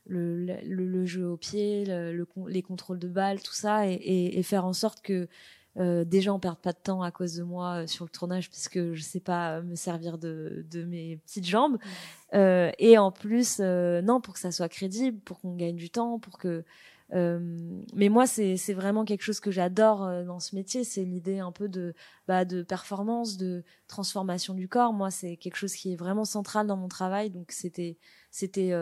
le, 0.06 0.56
le, 0.64 1.04
jeu 1.04 1.28
au 1.28 1.36
pied, 1.36 1.84
le, 1.84 2.26
les 2.46 2.62
contrôles 2.62 2.98
de 2.98 3.08
balles, 3.08 3.42
tout 3.42 3.52
ça, 3.52 3.86
et, 3.86 4.38
et, 4.38 4.42
faire 4.42 4.64
en 4.64 4.72
sorte 4.72 5.02
que 5.02 5.28
euh, 5.76 6.04
déjà 6.04 6.32
on 6.32 6.38
perde 6.38 6.58
pas 6.58 6.72
de 6.72 6.78
temps 6.82 7.02
à 7.02 7.10
cause 7.10 7.34
de 7.34 7.42
moi 7.42 7.82
euh, 7.82 7.86
sur 7.86 8.06
le 8.06 8.10
tournage 8.10 8.48
puisque 8.48 8.94
je 8.94 9.02
sais 9.02 9.20
pas 9.20 9.60
me 9.60 9.74
servir 9.74 10.16
de, 10.16 10.64
de 10.70 10.82
mes 10.82 11.18
petites 11.18 11.46
jambes 11.46 11.74
mmh. 11.74 12.36
euh, 12.36 12.72
et 12.78 12.96
en 12.96 13.12
plus 13.12 13.58
euh, 13.60 14.00
non 14.00 14.22
pour 14.22 14.32
que 14.32 14.40
ça 14.40 14.50
soit 14.50 14.70
crédible 14.70 15.20
pour 15.20 15.38
qu'on 15.40 15.54
gagne 15.54 15.76
du 15.76 15.90
temps 15.90 16.18
pour 16.18 16.38
que 16.38 16.64
mais 17.10 18.08
moi 18.08 18.26
c'est 18.26 18.74
vraiment 18.74 19.04
quelque 19.04 19.22
chose 19.22 19.40
que 19.40 19.50
j'adore 19.50 20.24
dans 20.24 20.40
ce 20.40 20.54
métier. 20.54 20.84
C'est 20.84 21.04
l'idée 21.04 21.38
un 21.38 21.52
peu 21.52 21.68
de 21.68 21.94
bah, 22.26 22.44
de 22.44 22.62
performance 22.62 23.36
de 23.36 23.64
transformation 23.86 24.54
du 24.54 24.68
corps. 24.68 24.92
Moi 24.92 25.10
c'est 25.10 25.36
quelque 25.36 25.56
chose 25.56 25.74
qui 25.74 25.92
est 25.92 25.96
vraiment 25.96 26.24
central 26.24 26.66
dans 26.66 26.76
mon 26.76 26.88
travail. 26.88 27.30
Donc 27.30 27.52
c'était 27.52 27.96
c'était 28.30 28.72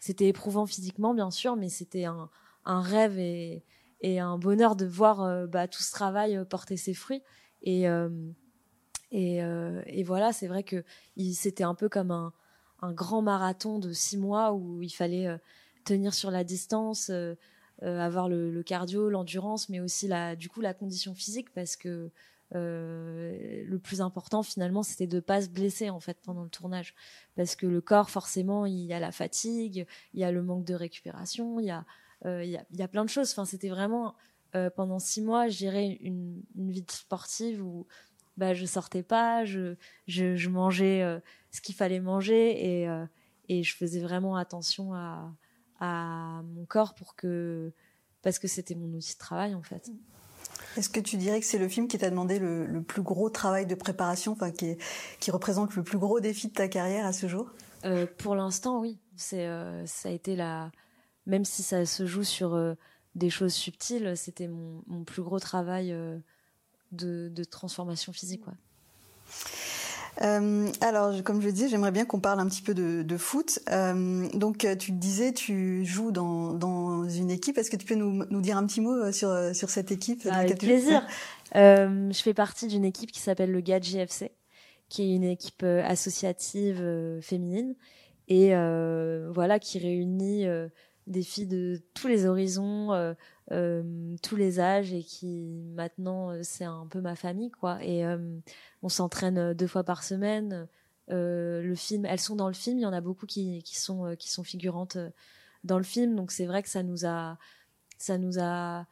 c'était 0.00 0.28
éprouvant 0.28 0.66
physiquement 0.66 1.14
bien 1.14 1.30
sûr 1.30 1.56
mais 1.56 1.68
c'était 1.68 2.06
un, 2.06 2.28
un 2.64 2.80
rêve 2.80 3.18
et, 3.18 3.62
et 4.00 4.18
un 4.18 4.38
bonheur 4.38 4.74
de 4.74 4.86
voir 4.86 5.46
bah, 5.48 5.68
tout 5.68 5.82
ce 5.82 5.92
travail 5.92 6.44
porter 6.48 6.76
ses 6.76 6.94
fruits. 6.94 7.22
Et, 7.62 7.84
et, 9.12 9.36
et 9.86 10.02
voilà, 10.02 10.32
c'est 10.32 10.48
vrai 10.48 10.62
que 10.62 10.84
c'était 11.32 11.64
un 11.64 11.74
peu 11.74 11.88
comme 11.88 12.10
un, 12.10 12.32
un, 12.82 12.92
grand 12.92 13.22
marathon 13.22 13.78
de 13.78 13.92
six 13.92 14.16
mois 14.16 14.52
où 14.54 14.82
il 14.82 14.90
fallait 14.90 15.28
tenir 15.84 16.14
sur 16.14 16.30
la 16.30 16.44
distance, 16.44 17.10
avoir 17.82 18.28
le, 18.28 18.62
cardio, 18.62 19.08
l'endurance, 19.08 19.68
mais 19.68 19.80
aussi 19.80 20.06
la, 20.08 20.36
du 20.36 20.48
coup 20.48 20.60
la 20.60 20.74
condition 20.74 21.14
physique 21.14 21.52
parce 21.54 21.76
que 21.76 22.10
euh, 22.54 23.62
le 23.64 23.78
plus 23.78 24.00
important 24.00 24.42
finalement 24.42 24.82
c'était 24.82 25.06
de 25.06 25.20
pas 25.20 25.42
se 25.42 25.48
blesser 25.48 25.88
en 25.88 26.00
fait 26.00 26.18
pendant 26.22 26.42
le 26.42 26.50
tournage. 26.50 26.94
Parce 27.36 27.54
que 27.54 27.66
le 27.66 27.80
corps 27.80 28.10
forcément 28.10 28.66
il 28.66 28.84
y 28.84 28.92
a 28.92 29.00
la 29.00 29.12
fatigue 29.12 29.86
il 30.14 30.20
y 30.20 30.24
a 30.24 30.32
le 30.32 30.42
manque 30.42 30.64
de 30.64 30.74
récupération 30.74 31.60
il 31.60 31.66
y 31.66 31.70
a 31.70 31.84
euh, 32.26 32.44
il, 32.44 32.50
y 32.50 32.56
a, 32.56 32.64
il 32.70 32.78
y 32.78 32.82
a 32.82 32.88
plein 32.88 33.04
de 33.04 33.08
choses. 33.08 33.30
Enfin 33.30 33.44
c'était 33.44 33.68
vraiment 33.68 34.14
euh, 34.56 34.68
pendant 34.68 34.98
six 34.98 35.22
mois 35.22 35.48
je 35.48 35.58
dirais 35.58 35.98
une, 36.00 36.42
une 36.56 36.70
vie 36.72 36.84
sportive 36.88 37.64
où 37.64 37.86
bah 38.36 38.52
je 38.52 38.66
sortais 38.66 39.04
pas 39.04 39.44
je 39.44 39.76
je, 40.08 40.34
je 40.34 40.48
mangeais 40.48 41.02
euh, 41.02 41.20
ce 41.52 41.60
qu'il 41.60 41.74
fallait 41.76 42.00
manger 42.00 42.80
et 42.80 42.88
euh, 42.88 43.06
et 43.48 43.62
je 43.62 43.76
faisais 43.76 44.00
vraiment 44.00 44.34
attention 44.36 44.92
à 44.92 45.32
à 45.80 46.42
mon 46.54 46.64
corps 46.66 46.94
pour 46.94 47.16
que 47.16 47.72
parce 48.22 48.38
que 48.38 48.48
c'était 48.48 48.74
mon 48.74 48.92
outil 48.94 49.14
de 49.14 49.18
travail 49.18 49.54
en 49.54 49.62
fait. 49.62 49.90
Est-ce 50.76 50.88
que 50.88 51.00
tu 51.00 51.16
dirais 51.16 51.40
que 51.40 51.46
c'est 51.46 51.58
le 51.58 51.68
film 51.68 51.88
qui 51.88 51.98
t'a 51.98 52.10
demandé 52.10 52.38
le, 52.38 52.66
le, 52.66 52.82
plus 52.82 53.02
gros 53.02 53.28
travail 53.30 53.66
de 53.66 53.74
préparation, 53.74 54.32
enfin 54.32 54.50
qui, 54.50 54.66
est, 54.66 54.78
qui 55.18 55.30
représente 55.30 55.74
le 55.74 55.82
plus 55.82 55.98
gros 55.98 56.20
défi 56.20 56.48
de 56.48 56.52
ta 56.52 56.68
carrière 56.68 57.06
à 57.06 57.12
ce 57.12 57.26
jour? 57.26 57.50
Euh, 57.84 58.06
Pour 58.18 58.34
l'instant, 58.34 58.78
oui. 58.78 58.98
C'est 59.16 59.46
euh, 59.46 59.84
ça 59.86 60.08
a 60.08 60.12
été 60.12 60.36
la, 60.36 60.70
même 61.26 61.44
si 61.44 61.62
ça 61.62 61.84
se 61.86 62.06
joue 62.06 62.24
sur 62.24 62.54
euh, 62.54 62.74
des 63.14 63.30
choses 63.30 63.52
subtiles, 63.52 64.16
c'était 64.16 64.48
mon, 64.48 64.82
mon, 64.86 65.04
plus 65.04 65.22
gros 65.22 65.40
travail 65.40 65.90
de, 66.92 67.28
de, 67.28 67.44
transformation 67.44 68.12
physique. 68.12 68.46
Ouais. 68.46 68.54
Euh, 70.22 70.68
alors, 70.80 71.22
comme 71.22 71.40
je 71.40 71.46
le 71.46 71.52
disais, 71.52 71.68
j'aimerais 71.68 71.92
bien 71.92 72.04
qu'on 72.04 72.20
parle 72.20 72.40
un 72.40 72.46
petit 72.46 72.62
peu 72.62 72.74
de, 72.74 73.02
de 73.02 73.16
foot. 73.16 73.60
Euh, 73.70 74.28
donc, 74.34 74.64
euh, 74.64 74.76
tu 74.76 74.92
disais, 74.92 75.32
tu 75.32 75.84
joues 75.84 76.12
dans, 76.12 76.52
dans 76.52 77.08
une 77.08 77.30
équipe. 77.30 77.58
Est-ce 77.58 77.70
que 77.70 77.76
tu 77.76 77.86
peux 77.86 77.94
nous, 77.94 78.24
nous, 78.30 78.40
dire 78.40 78.56
un 78.56 78.66
petit 78.66 78.80
mot 78.80 78.94
euh, 78.94 79.12
sur, 79.12 79.34
sur 79.54 79.70
cette 79.70 79.90
équipe 79.90 80.26
Avec 80.30 80.58
plaisir. 80.58 81.06
Euh, 81.56 82.10
je 82.12 82.22
fais 82.22 82.34
partie 82.34 82.66
d'une 82.66 82.84
équipe 82.84 83.12
qui 83.12 83.20
s'appelle 83.20 83.50
le 83.50 83.60
GAD 83.60 83.84
JFC, 83.84 84.32
qui 84.88 85.02
est 85.02 85.14
une 85.14 85.24
équipe 85.24 85.62
associative 85.64 86.80
féminine 87.20 87.74
et 88.28 88.50
voilà 89.32 89.58
qui 89.58 89.80
réunit 89.80 90.46
des 91.08 91.22
filles 91.22 91.48
de 91.48 91.82
tous 91.94 92.06
les 92.06 92.26
horizons, 92.26 93.14
euh, 93.52 94.16
tous 94.22 94.36
les 94.36 94.60
âges 94.60 94.92
et 94.92 95.02
qui 95.02 95.64
maintenant 95.74 96.30
euh, 96.30 96.40
c'est 96.42 96.64
un 96.64 96.86
peu 96.86 97.00
ma 97.00 97.16
famille 97.16 97.50
quoi. 97.50 97.82
Et 97.82 98.04
euh, 98.04 98.18
on 98.82 98.88
s'entraîne 98.88 99.54
deux 99.54 99.66
fois 99.66 99.84
par 99.84 100.02
semaine. 100.02 100.68
Le 101.08 101.74
film, 101.74 102.04
elles 102.04 102.20
sont 102.20 102.36
dans 102.36 102.46
le 102.46 102.54
film. 102.54 102.78
Il 102.78 102.82
y 102.82 102.86
en 102.86 102.92
a 102.92 103.00
beaucoup 103.00 103.26
qui, 103.26 103.64
qui 103.64 103.76
sont 103.80 104.14
qui 104.16 104.30
sont 104.30 104.44
figurantes 104.44 104.96
dans 105.64 105.78
le 105.78 105.84
film. 105.84 106.14
Donc 106.14 106.30
c'est 106.30 106.46
vrai 106.46 106.62
que 106.62 106.68
ça 106.68 106.84
nous 106.84 107.04
a 107.04 107.36
ça 107.98 108.16
nous 108.18 108.38
a 108.38 108.86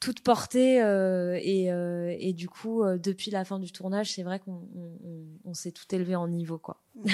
toute 0.00 0.20
portée 0.20 0.82
euh, 0.82 1.38
et, 1.42 1.72
euh, 1.72 2.14
et 2.18 2.32
du 2.32 2.48
coup 2.48 2.82
euh, 2.82 2.98
depuis 2.98 3.30
la 3.30 3.44
fin 3.44 3.58
du 3.58 3.72
tournage 3.72 4.12
c'est 4.12 4.22
vrai 4.22 4.38
qu'on 4.38 4.68
on, 4.76 5.24
on, 5.44 5.54
s'est 5.54 5.72
tout 5.72 5.86
élevé 5.94 6.14
en 6.14 6.28
niveau 6.28 6.58
quoi. 6.58 6.82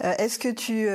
Est-ce 0.00 0.38
que 0.38 0.48
tu 0.48 0.86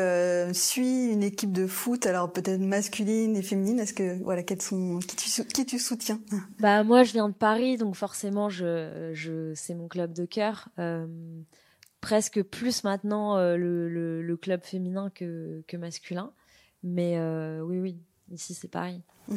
suis 0.58 1.12
une 1.12 1.24
équipe 1.24 1.52
de 1.52 1.68
foot 1.68 2.06
alors 2.06 2.32
peut-être 2.32 2.62
masculine 2.62 3.36
et 3.36 3.42
féminine 3.42 3.80
Est-ce 3.80 3.94
que 3.94 4.22
voilà 4.24 4.44
quels 4.44 4.62
sont 4.62 5.00
qui 5.00 5.16
tu 5.16 5.46
qui 5.46 5.66
tu 5.66 5.80
soutiens? 5.80 6.20
Bah 6.60 6.84
moi 6.84 7.04
je 7.04 7.14
viens 7.14 7.30
de 7.30 7.34
Paris 7.34 7.78
donc 7.78 7.96
forcément 7.96 8.50
je 8.50 9.12
je 9.14 9.54
c'est 9.56 9.76
mon 9.76 9.88
club 9.88 10.14
de 10.14 10.26
cœur. 10.26 10.70
Presque 12.00 12.42
plus 12.42 12.84
maintenant 12.84 13.38
le, 13.38 13.88
le, 13.88 14.22
le 14.22 14.38
club 14.38 14.64
féminin 14.64 15.12
que 15.14 15.64
que 15.68 15.78
masculin. 15.78 16.32
Mais 16.84 17.20
oui 17.62 17.80
oui 17.80 18.00
ici 18.32 18.54
c'est 18.54 18.70
pareil. 18.70 19.02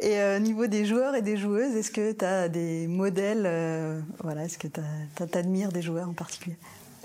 et 0.00 0.20
euh, 0.20 0.38
niveau 0.38 0.66
des 0.66 0.84
joueurs 0.84 1.14
et 1.14 1.22
des 1.22 1.36
joueuses, 1.36 1.74
est-ce 1.74 1.90
que 1.90 2.12
tu 2.12 2.24
as 2.24 2.48
des 2.48 2.86
modèles 2.86 3.44
euh, 3.46 4.00
Voilà, 4.22 4.44
est-ce 4.44 4.58
que 4.58 4.68
tu 4.68 5.38
admires 5.38 5.72
des 5.72 5.82
joueurs 5.82 6.08
en 6.08 6.14
particulier? 6.14 6.56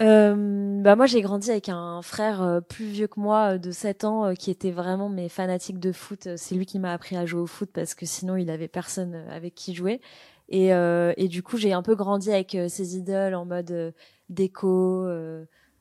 Euh, 0.01 0.81
bah 0.81 0.95
moi 0.95 1.05
j'ai 1.05 1.21
grandi 1.21 1.51
avec 1.51 1.69
un 1.69 2.01
frère 2.01 2.41
euh, 2.41 2.61
plus 2.61 2.85
vieux 2.85 3.07
que 3.07 3.19
moi 3.19 3.59
de 3.59 3.69
7 3.69 4.05
ans 4.05 4.25
euh, 4.25 4.33
qui 4.33 4.49
était 4.49 4.71
vraiment 4.71 5.07
mes 5.07 5.29
fanatiques 5.29 5.79
de 5.79 5.91
foot. 5.91 6.29
C'est 6.35 6.55
lui 6.55 6.65
qui 6.65 6.79
m'a 6.79 6.93
appris 6.93 7.15
à 7.15 7.25
jouer 7.25 7.41
au 7.41 7.47
foot 7.47 7.69
parce 7.71 7.93
que 7.93 8.05
sinon 8.05 8.35
il 8.35 8.49
avait 8.49 8.67
personne 8.67 9.15
avec 9.29 9.53
qui 9.55 9.75
jouer. 9.75 10.01
Et, 10.49 10.67
et 10.69 11.27
du 11.29 11.41
coup 11.41 11.57
j'ai 11.57 11.73
un 11.73 11.81
peu 11.81 11.95
grandi 11.95 12.31
avec 12.31 12.55
ses 12.67 12.97
idoles 12.97 13.33
en 13.33 13.45
mode 13.45 13.93
déco, 14.29 15.07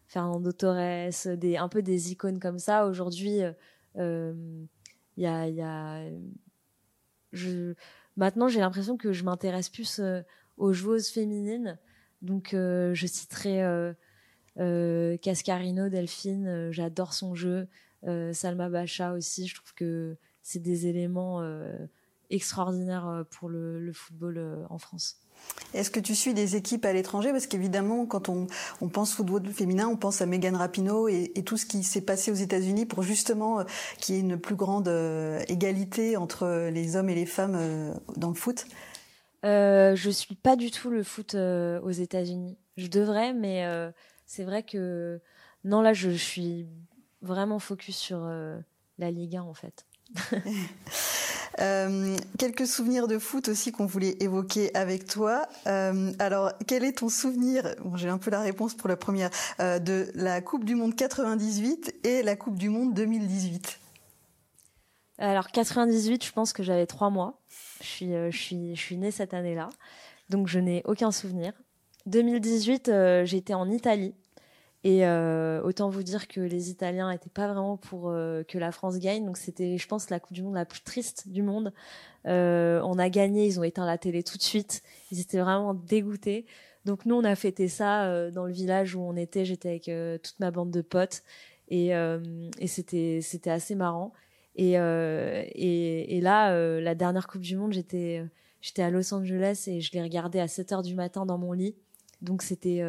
Fernando 0.07 0.53
Torres, 0.53 1.37
des 1.37 1.57
un 1.57 1.69
peu 1.69 1.83
des 1.83 2.13
icônes 2.13 2.39
comme 2.39 2.59
ça. 2.59 2.87
Aujourd'hui 2.87 3.41
il 3.97 4.69
y 5.17 5.27
a, 5.27 6.11
je 7.33 7.75
maintenant 8.17 8.49
j'ai 8.49 8.61
l'impression 8.61 8.97
que 8.97 9.13
je 9.13 9.25
m'intéresse 9.25 9.69
plus 9.69 9.99
euh, 9.99 10.23
aux 10.57 10.73
joueuses 10.73 11.09
féminines. 11.09 11.79
Donc 12.21 12.55
euh, 12.55 12.95
je 12.95 13.07
citerai 13.07 13.63
euh, 14.59 15.17
Cascarino 15.19 15.89
Delphine 15.89 16.71
j'adore 16.71 17.15
son 17.15 17.35
jeu. 17.35 17.69
Salma 18.33 18.69
Bacha 18.69 19.13
aussi 19.13 19.47
je 19.47 19.55
trouve 19.55 19.75
que 19.75 20.17
c'est 20.43 20.59
des 20.59 20.89
éléments 20.89 21.41
extraordinaires 22.31 23.25
pour 23.31 23.49
le 23.49 23.93
football 23.93 24.67
en 24.69 24.79
France 24.79 25.22
est-ce 25.75 25.91
que 25.91 26.01
tu 26.01 26.15
suis 26.15 26.35
des 26.35 26.57
équipes 26.57 26.85
à 26.85 26.93
l'étranger? 26.93 27.31
Parce 27.31 27.47
qu'évidemment, 27.47 28.07
quand 28.07 28.29
on, 28.29 28.47
on 28.81 28.89
pense 28.89 29.15
football 29.15 29.47
féminin, 29.47 29.89
on 29.89 29.97
pense 29.97 30.21
à 30.21 30.27
Megan 30.27 30.55
Rapinoe 30.55 31.09
et, 31.09 31.33
et 31.35 31.43
tout 31.43 31.57
ce 31.57 31.67
qui 31.67 31.83
s'est 31.83 32.03
passé 32.03 32.31
aux 32.31 32.37
États-Unis 32.37 32.87
pour 32.87 33.03
justement 33.03 33.61
euh, 33.61 33.65
qu'il 33.99 34.15
y 34.15 34.19
ait 34.19 34.21
une 34.21 34.39
plus 34.39 34.55
grande 34.55 34.89
euh, 34.89 35.43
égalité 35.49 36.17
entre 36.17 36.69
les 36.71 36.97
hommes 36.97 37.09
et 37.09 37.15
les 37.15 37.27
femmes 37.27 37.57
euh, 37.57 37.95
dans 38.17 38.29
le 38.29 38.35
foot. 38.35 38.67
Je 39.45 40.11
suis 40.11 40.35
pas 40.35 40.57
du 40.57 40.71
tout 40.71 40.91
le 40.91 41.03
foot 41.03 41.35
aux 41.35 41.91
États-Unis. 41.91 42.59
Je 42.77 42.87
devrais, 42.87 43.33
mais 43.33 43.67
c'est 44.25 44.45
vrai 44.45 44.63
que 44.63 45.21
non 45.65 45.81
là, 45.81 45.93
je, 45.93 46.11
je 46.11 46.17
suis 46.17 46.69
vraiment 47.23 47.59
focus 47.59 47.97
sur 47.97 48.21
la 48.99 49.11
Ligue 49.11 49.37
1 49.37 49.43
en 49.43 49.55
fait. 49.55 49.85
Euh, 51.61 52.17
quelques 52.39 52.67
souvenirs 52.67 53.09
de 53.09 53.19
foot 53.19 53.49
aussi 53.49 53.73
qu'on 53.73 53.87
voulait 53.87 54.17
évoquer 54.21 54.75
avec 54.75 55.07
toi. 55.07 55.47
Euh, 55.67 56.13
alors, 56.19 56.53
quel 56.67 56.85
est 56.85 56.99
ton 56.99 57.09
souvenir? 57.09 57.75
Bon, 57.85 57.97
J'ai 57.97 58.09
un 58.09 58.19
peu 58.19 58.31
la 58.31 58.41
réponse 58.41 58.75
pour 58.75 58.89
la 58.89 58.97
première 58.97 59.31
euh, 59.61 59.79
de 59.79 60.11
la 60.15 60.41
Coupe 60.41 60.65
du 60.65 60.75
Monde 60.75 60.95
98 60.95 61.95
et 62.05 62.23
la 62.23 62.37
Coupe 62.37 62.57
du 62.57 62.69
Monde 62.69 62.95
2018. 62.95 63.79
Alors 65.19 65.49
98, 65.49 66.25
je 66.25 66.33
pense 66.33 66.53
que 66.53 66.63
j'avais 66.63 66.87
trois 66.87 67.11
mois. 67.11 67.41
Je 67.81 67.87
suis, 67.87 68.13
je 68.13 68.37
suis, 68.37 68.77
je 68.77 68.81
suis 68.81 68.97
née 68.97 69.11
cette 69.11 69.35
année-là, 69.35 69.69
donc 70.31 70.49
je 70.49 70.59
n'ai 70.59 70.83
aucun 70.85 71.11
souvenir. 71.11 71.53
2018, 72.07 72.89
euh, 72.89 73.25
j'étais 73.25 73.55
en 73.55 73.71
Italie 73.71 74.15
et 74.85 75.07
euh, 75.07 75.63
autant 75.63 75.91
vous 75.91 76.03
dire 76.03 76.27
que 76.27 76.41
les 76.41 76.71
Italiens 76.71 77.11
étaient 77.11 77.31
pas 77.31 77.47
vraiment 77.47 77.77
pour 77.77 78.09
euh, 78.09 78.43
que 78.43 78.59
la 78.59 78.73
France 78.73 78.99
gagne. 78.99 79.25
Donc 79.25 79.37
c'était, 79.37 79.79
je 79.79 79.87
pense, 79.87 80.11
la 80.11 80.19
Coupe 80.19 80.33
du 80.33 80.43
Monde 80.43 80.55
la 80.55 80.65
plus 80.65 80.81
triste 80.81 81.29
du 81.29 81.43
monde. 81.43 81.73
Euh, 82.27 82.81
on 82.85 82.99
a 82.99 83.09
gagné, 83.09 83.47
ils 83.47 83.61
ont 83.61 83.63
éteint 83.63 83.87
la 83.87 83.99
télé 83.99 84.25
tout 84.25 84.37
de 84.37 84.43
suite. 84.43 84.83
Ils 85.13 85.21
étaient 85.21 85.39
vraiment 85.39 85.75
dégoûtés. 85.75 86.47
Donc 86.85 87.07
nous, 87.07 87.15
on 87.15 87.25
a 87.25 87.37
fêté 87.37 87.69
ça 87.69 88.07
euh, 88.07 88.31
dans 88.31 88.47
le 88.47 88.53
village 88.53 88.97
où 88.97 89.01
on 89.01 89.17
était. 89.17 89.45
J'étais 89.45 89.69
avec 89.69 89.89
euh, 89.89 90.19
toute 90.19 90.39
ma 90.41 90.51
bande 90.51 90.71
de 90.71 90.83
potes 90.83 91.23
et, 91.69 91.95
euh, 91.95 92.51
et 92.59 92.67
c'était 92.67 93.21
c'était 93.23 93.51
assez 93.51 93.75
marrant. 93.75 94.13
Et, 94.57 94.73
et, 94.75 96.17
et 96.17 96.21
là, 96.21 96.55
la 96.81 96.95
dernière 96.95 97.27
Coupe 97.27 97.41
du 97.41 97.57
Monde, 97.57 97.73
j'étais 97.73 98.23
j'étais 98.61 98.83
à 98.83 98.91
Los 98.91 99.15
Angeles 99.15 99.65
et 99.67 99.81
je 99.81 99.93
l'ai 99.93 100.03
regardé 100.03 100.41
à 100.41 100.49
7 100.49 100.73
heures 100.73 100.83
du 100.83 100.95
matin 100.95 101.25
dans 101.25 101.39
mon 101.39 101.53
lit. 101.53 101.75
Donc 102.21 102.43
c'était 102.43 102.83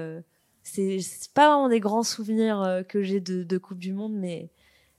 c'est 0.64 1.00
pas 1.34 1.50
vraiment 1.50 1.70
des 1.70 1.80
grands 1.80 2.04
souvenirs 2.04 2.62
euh, 2.62 2.84
que 2.84 3.04
j'ai 3.04 3.20
de, 3.20 3.44
de, 3.44 3.58
Coupe 3.58 3.80
du 3.80 3.94
Monde, 3.94 4.14
mais 4.14 4.50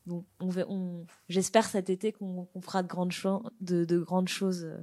bon, 0.06 0.24
on, 0.40 0.50
on 0.68 1.06
j'espère 1.28 1.66
cet 1.66 1.90
été 1.90 2.12
qu'on 2.12 2.46
qu 2.54 2.60
fera 2.60 2.82
de 2.82 2.88
grandes, 2.88 3.12
de, 3.60 3.84
de 3.84 3.98
grandes 3.98 4.28
choses 4.28 4.64
euh, 4.64 4.76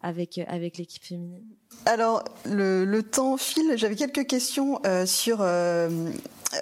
avec 0.00 0.38
avec 0.46 0.76
l'équipe 0.76 1.02
féminine. 1.02 1.44
Alors 1.86 2.24
le, 2.44 2.84
le 2.84 3.02
temps 3.02 3.36
file. 3.36 3.74
J'avais 3.76 3.96
quelques 3.96 4.26
questions 4.26 4.80
euh, 4.84 5.06
sur 5.06 5.38
euh, 5.40 6.10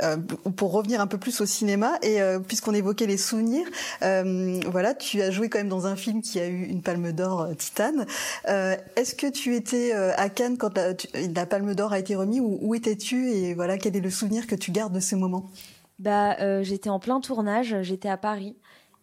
euh, 0.03 0.17
pour 0.57 0.73
revenir 0.73 1.01
un 1.01 1.07
peu 1.07 1.19
plus 1.19 1.41
au 1.41 1.47
cinéma 1.47 1.99
et 2.03 2.21
euh, 2.21 2.39
puisqu'on 2.39 2.75
évoquait 2.75 3.07
les 3.07 3.17
souvenirs, 3.17 3.67
euh, 4.03 4.61
voilà, 4.67 4.95
tu 4.95 5.23
as 5.23 5.31
joué 5.31 5.49
quand 5.49 5.59
même 5.59 5.69
dans 5.69 5.87
un 5.87 5.97
film 5.97 6.23
qui 6.23 6.41
a 6.41 6.47
eu 6.47 6.65
une 6.65 6.83
Palme 6.83 7.13
d'Or 7.13 7.49
Titane. 7.57 8.07
Est-ce 8.47 9.15
que 9.15 9.31
tu 9.31 9.55
étais 9.55 9.93
à 9.93 10.29
Cannes 10.29 10.57
quand 10.57 10.77
la, 10.77 11.47
Palme 11.47 11.75
d'Or 11.75 11.93
a 11.93 11.99
été 11.99 12.15
remise 12.15 12.41
ou 12.41 12.59
où 12.61 12.75
étais-tu 12.75 13.31
et 13.31 13.55
voilà 13.55 13.79
quel 13.79 13.97
est 13.97 14.01
le 14.01 14.11
souvenir 14.11 14.47
que 14.47 14.55
tu 14.55 14.71
gardes 14.71 14.95
de 14.95 15.01
ce 15.01 15.15
moment? 15.15 15.51
Bah 15.99 16.63
j'étais 16.63 16.91
en 16.91 16.99
plein 16.99 17.21
tournage, 17.21 17.77
j'étais 17.83 18.09
à 18.09 18.17
Paris 18.17 18.57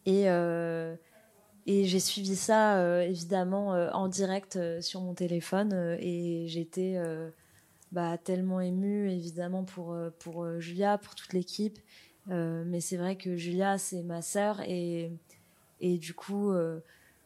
et 0.06 0.26
j'ai 1.68 2.00
suivi 2.00 2.36
ça 2.36 3.04
évidemment 3.04 3.70
en 3.94 4.08
direct 4.08 4.60
sur 4.82 5.02
mon 5.02 5.14
téléphone 5.14 5.98
et 6.00 6.46
j'étais 6.48 6.98
bah, 7.92 8.18
tellement 8.18 8.62
émue 8.62 9.10
évidemment 9.10 9.64
pour 9.64 9.98
pour 10.20 10.60
Julia, 10.60 10.98
pour 10.98 11.16
toute 11.16 11.34
l'équipe. 11.34 11.80
mais 12.28 12.82
c'est 12.82 12.98
vrai 12.98 13.16
que 13.16 13.36
Julia 13.36 13.78
c'est 13.78 14.04
ma 14.04 14.22
sœur 14.22 14.62
et 14.62 15.12
et 15.82 15.98
du 15.98 16.14
coup 16.14 16.52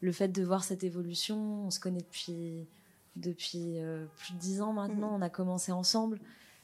le 0.03 0.12
fait 0.12 0.27
de 0.27 0.43
voir 0.43 0.63
cette 0.63 0.84
évolution, 0.84 1.65
on 1.65 1.72
se 1.72 1.79
connaît 1.79 2.01
depuis 2.01 2.67
depuis 3.15 3.79
euh, 3.79 4.05
plus 4.17 4.34
de 4.34 4.39
dix 4.39 4.62
ans 4.62 4.74
maintenant. 4.74 5.12
Mm. 5.12 5.15
On 5.15 5.22
a 5.22 5.29
commencé 5.29 5.72
ensemble, 5.72 6.20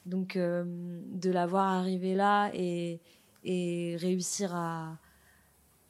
donc 0.06 0.36
euh, 0.36 0.64
de 0.66 1.30
la 1.30 1.46
voir 1.46 1.66
arriver 1.66 2.14
là 2.14 2.50
et, 2.54 3.00
et 3.44 3.96
réussir 3.98 4.54
à, 4.54 4.98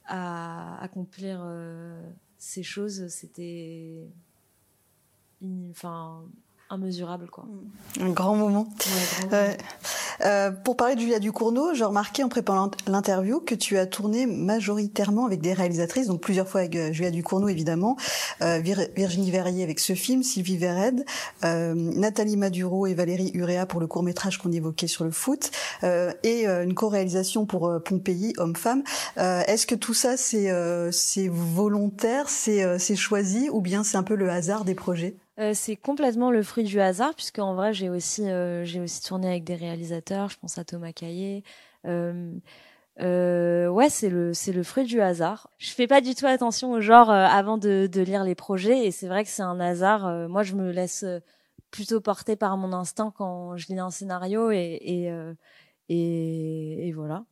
à 0.05 0.81
accomplir 0.81 1.41
euh, 1.43 2.01
ces 2.37 2.63
choses, 2.63 3.07
c'était 3.07 4.07
enfin 5.71 6.23
immesurable 6.73 7.27
quoi. 7.31 7.45
Un 7.99 8.09
grand 8.09 8.35
moment. 8.35 8.67
Euh, 10.23 10.51
pour 10.51 10.77
parler 10.77 10.95
de 10.95 10.99
Julia 10.99 11.19
Ducournau, 11.19 11.73
j'ai 11.73 11.83
remarqué 11.83 12.23
en 12.23 12.29
préparant 12.29 12.69
l'interview 12.87 13.39
que 13.39 13.55
tu 13.55 13.77
as 13.77 13.85
tourné 13.85 14.27
majoritairement 14.27 15.25
avec 15.25 15.41
des 15.41 15.53
réalisatrices, 15.53 16.07
donc 16.07 16.21
plusieurs 16.21 16.47
fois 16.47 16.61
avec 16.61 16.75
euh, 16.75 16.93
Julia 16.93 17.11
Ducournau 17.11 17.47
évidemment, 17.47 17.97
euh, 18.41 18.61
Virginie 18.95 19.31
Verrier 19.31 19.63
avec 19.63 19.79
ce 19.79 19.93
film, 19.93 20.23
Sylvie 20.23 20.57
Vered, 20.57 21.05
Nathalie 21.43 22.37
Maduro 22.37 22.85
et 22.87 22.93
Valérie 22.93 23.31
Urea 23.33 23.65
pour 23.65 23.79
le 23.79 23.87
court 23.87 24.03
métrage 24.03 24.37
qu'on 24.37 24.51
évoquait 24.51 24.87
sur 24.87 25.03
le 25.03 25.11
foot, 25.11 25.51
et 25.83 26.45
une 26.45 26.73
co-réalisation 26.73 27.45
pour 27.45 27.71
Pompéi, 27.83 28.33
homme-femme. 28.37 28.83
Est-ce 29.17 29.65
que 29.65 29.75
tout 29.75 29.93
ça 29.93 30.17
c'est 30.17 31.27
volontaire, 31.27 32.29
c'est 32.29 32.79
c'est 32.79 32.95
choisi, 32.95 33.49
ou 33.49 33.61
bien 33.61 33.83
c'est 33.83 33.97
un 33.97 34.03
peu 34.03 34.15
le 34.15 34.29
hasard 34.29 34.65
des 34.65 34.75
projets? 34.75 35.15
Euh, 35.41 35.51
c'est 35.53 35.75
complètement 35.75 36.31
le 36.31 36.43
fruit 36.43 36.63
du 36.63 36.79
hasard, 36.79 37.15
puisque 37.15 37.39
en 37.39 37.55
vrai, 37.55 37.73
j'ai 37.73 37.89
aussi, 37.89 38.29
euh, 38.29 38.63
j'ai 38.65 38.79
aussi 38.79 39.01
tourné 39.03 39.27
avec 39.29 39.43
des 39.43 39.55
réalisateurs. 39.55 40.29
Je 40.29 40.37
pense 40.39 40.57
à 40.57 40.63
Thomas 40.63 40.93
Caillé. 40.93 41.43
Euh, 41.85 42.33
euh, 43.01 43.67
ouais, 43.69 43.89
c'est 43.89 44.09
le, 44.09 44.33
c'est 44.33 44.53
le 44.53 44.63
fruit 44.63 44.85
du 44.85 45.01
hasard. 45.01 45.49
Je 45.57 45.71
fais 45.71 45.87
pas 45.87 46.01
du 46.01 46.15
tout 46.15 46.27
attention 46.27 46.71
au 46.73 46.81
genre 46.81 47.09
avant 47.11 47.57
de, 47.57 47.87
de 47.91 48.01
lire 48.01 48.23
les 48.23 48.35
projets, 48.35 48.85
et 48.85 48.91
c'est 48.91 49.07
vrai 49.07 49.23
que 49.23 49.29
c'est 49.29 49.41
un 49.43 49.59
hasard. 49.59 50.29
moi, 50.29 50.43
je 50.43 50.55
me 50.55 50.71
laisse 50.71 51.05
plutôt 51.71 52.01
porter 52.01 52.35
par 52.35 52.57
mon 52.57 52.73
instinct 52.73 53.13
quand 53.17 53.57
je 53.57 53.67
lis 53.67 53.79
un 53.79 53.91
scénario, 53.91 54.51
et, 54.51 54.57
et, 54.81 55.11
et, 55.89 56.87
et 56.87 56.91
voilà. 56.93 57.25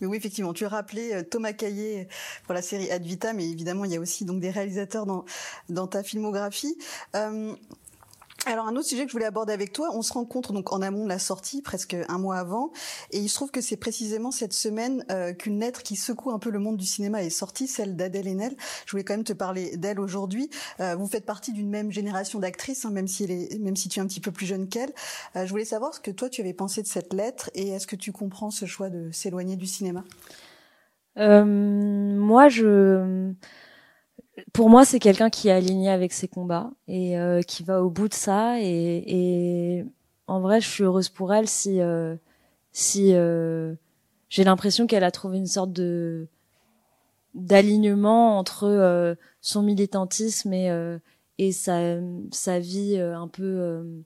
Mais 0.00 0.06
oui, 0.06 0.16
effectivement, 0.16 0.52
tu 0.52 0.64
as 0.64 0.68
rappelé 0.68 1.12
euh, 1.12 1.22
Thomas 1.22 1.52
Caillé 1.52 2.08
pour 2.44 2.54
la 2.54 2.62
série 2.62 2.90
Ad 2.90 3.02
Vitam, 3.02 3.36
mais 3.36 3.48
évidemment, 3.48 3.84
il 3.84 3.92
y 3.92 3.96
a 3.96 4.00
aussi 4.00 4.24
donc 4.24 4.40
des 4.40 4.50
réalisateurs 4.50 5.06
dans, 5.06 5.24
dans 5.68 5.86
ta 5.86 6.02
filmographie. 6.02 6.76
Euh, 7.16 7.54
alors 8.52 8.66
un 8.66 8.76
autre 8.76 8.86
sujet 8.88 9.04
que 9.04 9.08
je 9.08 9.12
voulais 9.12 9.26
aborder 9.26 9.52
avec 9.52 9.72
toi, 9.72 9.90
on 9.92 10.02
se 10.02 10.12
rencontre 10.12 10.52
donc 10.52 10.72
en 10.72 10.80
amont 10.80 11.04
de 11.04 11.08
la 11.08 11.18
sortie, 11.18 11.60
presque 11.60 11.96
un 12.08 12.18
mois 12.18 12.38
avant, 12.38 12.72
et 13.10 13.18
il 13.18 13.28
se 13.28 13.34
trouve 13.34 13.50
que 13.50 13.60
c'est 13.60 13.76
précisément 13.76 14.30
cette 14.30 14.52
semaine 14.52 15.04
euh, 15.10 15.34
qu'une 15.34 15.60
lettre 15.60 15.82
qui 15.82 15.96
secoue 15.96 16.30
un 16.30 16.38
peu 16.38 16.50
le 16.50 16.58
monde 16.58 16.76
du 16.76 16.86
cinéma 16.86 17.22
est 17.22 17.30
sortie, 17.30 17.66
celle 17.66 17.96
d'Adèle 17.96 18.26
Haenel. 18.26 18.56
Je 18.86 18.90
voulais 18.92 19.04
quand 19.04 19.14
même 19.14 19.24
te 19.24 19.32
parler 19.32 19.76
d'elle 19.76 20.00
aujourd'hui. 20.00 20.48
Euh, 20.80 20.96
vous 20.96 21.06
faites 21.06 21.26
partie 21.26 21.52
d'une 21.52 21.68
même 21.68 21.92
génération 21.92 22.38
d'actrices, 22.38 22.84
hein, 22.84 22.90
même 22.90 23.06
si 23.06 23.24
elle 23.24 23.30
est, 23.32 23.48
tu 23.88 23.98
es 23.98 24.02
un 24.02 24.06
petit 24.06 24.20
peu 24.20 24.32
plus 24.32 24.46
jeune 24.46 24.68
qu'elle. 24.68 24.92
Euh, 25.36 25.44
je 25.44 25.50
voulais 25.50 25.64
savoir 25.64 25.94
ce 25.94 26.00
que 26.00 26.10
toi 26.10 26.28
tu 26.28 26.40
avais 26.40 26.54
pensé 26.54 26.82
de 26.82 26.88
cette 26.88 27.12
lettre 27.12 27.50
et 27.54 27.68
est-ce 27.68 27.86
que 27.86 27.96
tu 27.96 28.12
comprends 28.12 28.50
ce 28.50 28.64
choix 28.64 28.88
de 28.88 29.10
s'éloigner 29.12 29.56
du 29.56 29.66
cinéma? 29.66 30.04
Moi, 31.16 32.48
je 32.48 33.34
pour 34.52 34.70
moi, 34.70 34.84
c'est 34.84 34.98
quelqu'un 34.98 35.30
qui 35.30 35.48
est 35.48 35.52
aligné 35.52 35.90
avec 35.90 36.12
ses 36.12 36.28
combats 36.28 36.70
et 36.86 37.18
euh, 37.18 37.42
qui 37.42 37.62
va 37.64 37.82
au 37.82 37.90
bout 37.90 38.08
de 38.08 38.14
ça. 38.14 38.60
Et, 38.60 39.78
et, 39.78 39.84
en 40.26 40.40
vrai, 40.40 40.60
je 40.60 40.68
suis 40.68 40.84
heureuse 40.84 41.08
pour 41.08 41.32
elle 41.32 41.48
si 41.48 41.80
euh, 41.80 42.16
si 42.72 43.14
euh, 43.14 43.74
j'ai 44.28 44.44
l'impression 44.44 44.86
qu'elle 44.86 45.04
a 45.04 45.10
trouvé 45.10 45.38
une 45.38 45.46
sorte 45.46 45.72
de 45.72 46.28
d'alignement 47.34 48.38
entre 48.38 49.16
son 49.40 49.62
militantisme 49.62 50.52
et 50.52 50.98
et 51.38 51.52
sa 51.52 51.98
sa 52.32 52.58
vie 52.58 52.98
un 52.98 53.28
peu 53.28 54.04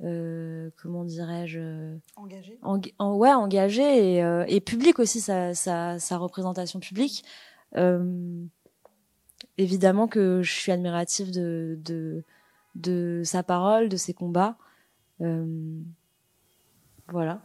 comment 0.00 1.04
dirais-je 1.04 1.96
engagée 2.16 2.58
en, 2.62 3.14
ouais 3.16 3.32
engagée 3.32 4.16
et, 4.16 4.44
et 4.48 4.60
publique 4.60 4.98
aussi 4.98 5.20
sa, 5.20 5.54
sa, 5.54 5.98
sa 5.98 6.18
représentation 6.18 6.80
publique 6.80 7.24
évidemment 9.58 10.08
que 10.08 10.42
je 10.42 10.52
suis 10.52 10.72
admirative 10.72 11.30
de, 11.30 11.78
de, 12.74 13.22
sa 13.24 13.42
parole, 13.42 13.88
de 13.88 13.96
ses 13.96 14.14
combats. 14.14 14.56
Euh, 15.20 15.80
voilà. 17.08 17.40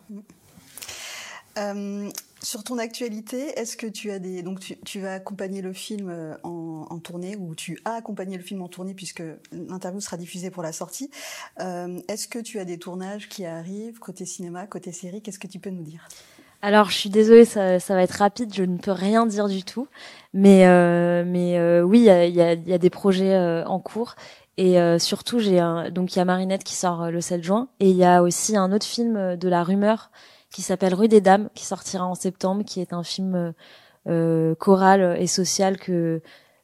Euh, 1.58 2.10
sur 2.42 2.64
ton 2.64 2.78
actualité, 2.78 3.60
est-ce 3.60 3.76
que 3.76 3.88
tu 3.88 4.12
as 4.12 4.20
des 4.20 4.44
donc 4.44 4.60
tu, 4.86 5.00
vas 5.02 5.14
accompagner 5.14 5.62
le 5.62 5.74
film 5.74 6.10
euh, 6.10 6.38
en, 6.44 7.00
tournée 7.00 7.36
ou 7.36 7.54
tu 7.54 7.80
as 7.86 7.96
accompagné 7.96 8.38
le 8.38 8.44
film 8.44 8.62
en 8.62 8.70
tournée 8.70 8.94
puisque 8.94 9.24
l'interview 9.52 10.00
sera 10.00 10.18
diffusée 10.18 10.52
pour 10.52 10.64
la 10.64 10.72
sortie. 10.72 11.12
Est-ce 11.58 12.28
que 12.28 12.40
tu 12.40 12.60
as 12.60 12.66
des 12.66 12.80
tournages 12.80 13.30
qui 13.30 13.46
arrivent 13.46 14.00
côté 14.00 14.26
cinéma, 14.26 14.68
côté 14.68 14.92
série? 14.92 15.22
Qu'est-ce 15.22 15.40
que 15.40 15.48
tu 15.48 15.60
peux 15.60 15.70
nous 15.70 15.84
dire? 15.84 16.08
Alors, 16.62 16.90
je 16.90 16.98
suis 16.98 17.10
désolée, 17.10 17.46
ça, 17.46 17.80
ça, 17.80 17.96
va 17.96 18.04
être 18.04 18.12
rapide, 18.20 18.54
je 18.54 18.64
ne 18.64 18.78
peux 18.78 18.92
rien 18.92 19.26
dire 19.26 19.48
du 19.48 19.64
tout. 19.64 19.88
Mais, 20.34 20.68
euh, 20.68 21.24
mais 21.26 21.58
euh, 21.58 21.82
oui, 21.82 22.00
il 22.00 22.06
y 22.06 22.10
a, 22.10 22.26
y, 22.28 22.42
a, 22.42 22.54
y 22.54 22.74
a, 22.74 22.78
des 22.78 22.90
projets 22.90 23.34
euh, 23.34 23.66
en 23.66 23.80
cours. 23.80 24.16
Et 24.58 24.80
euh, 24.80 25.00
surtout, 25.00 25.40
j'ai 25.40 25.60
donc 25.92 26.14
il 26.14 26.20
y 26.20 26.22
a 26.22 26.26
Marinette 26.26 26.66
qui 26.66 26.76
sort 26.76 27.12
le 27.12 27.22
7 27.22 27.44
juin. 27.44 27.70
Et 27.80 27.90
il 27.90 27.96
y 27.96 28.04
a 28.04 28.22
aussi 28.22 28.58
un 28.58 28.74
autre 28.74 28.86
film 28.86 29.38
de 29.38 29.50
la 29.50 29.64
rumeur 29.64 30.12
qui 30.52 30.62
s'appelle 30.62 30.94
Rue 30.94 31.08
des 31.08 31.22
Dames, 31.22 31.50
qui 31.56 31.66
sortira 31.66 32.06
en 32.06 32.16
septembre, 32.16 32.64
qui 32.66 32.82
est 32.82 32.92
un 32.92 33.04
film 33.04 33.54
choral 34.60 35.18
et 35.18 35.28
social 35.28 35.78
que 35.78 36.22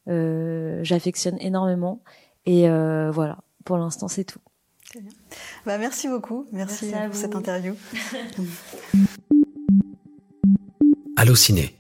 j'affectionne 0.08 1.38
énormément. 1.40 2.02
Et 2.46 2.68
voilà, 2.68 3.38
pour 3.64 3.78
l'instant, 3.78 4.10
c'est 4.10 4.26
tout. 4.26 4.40
Bah, 5.66 5.78
merci 5.78 6.10
beaucoup. 6.10 6.46
Merci, 6.52 6.88
merci 6.92 7.08
pour 7.08 7.16
cette 7.16 7.36
interview. 7.36 7.76
Allociné. 11.26 11.74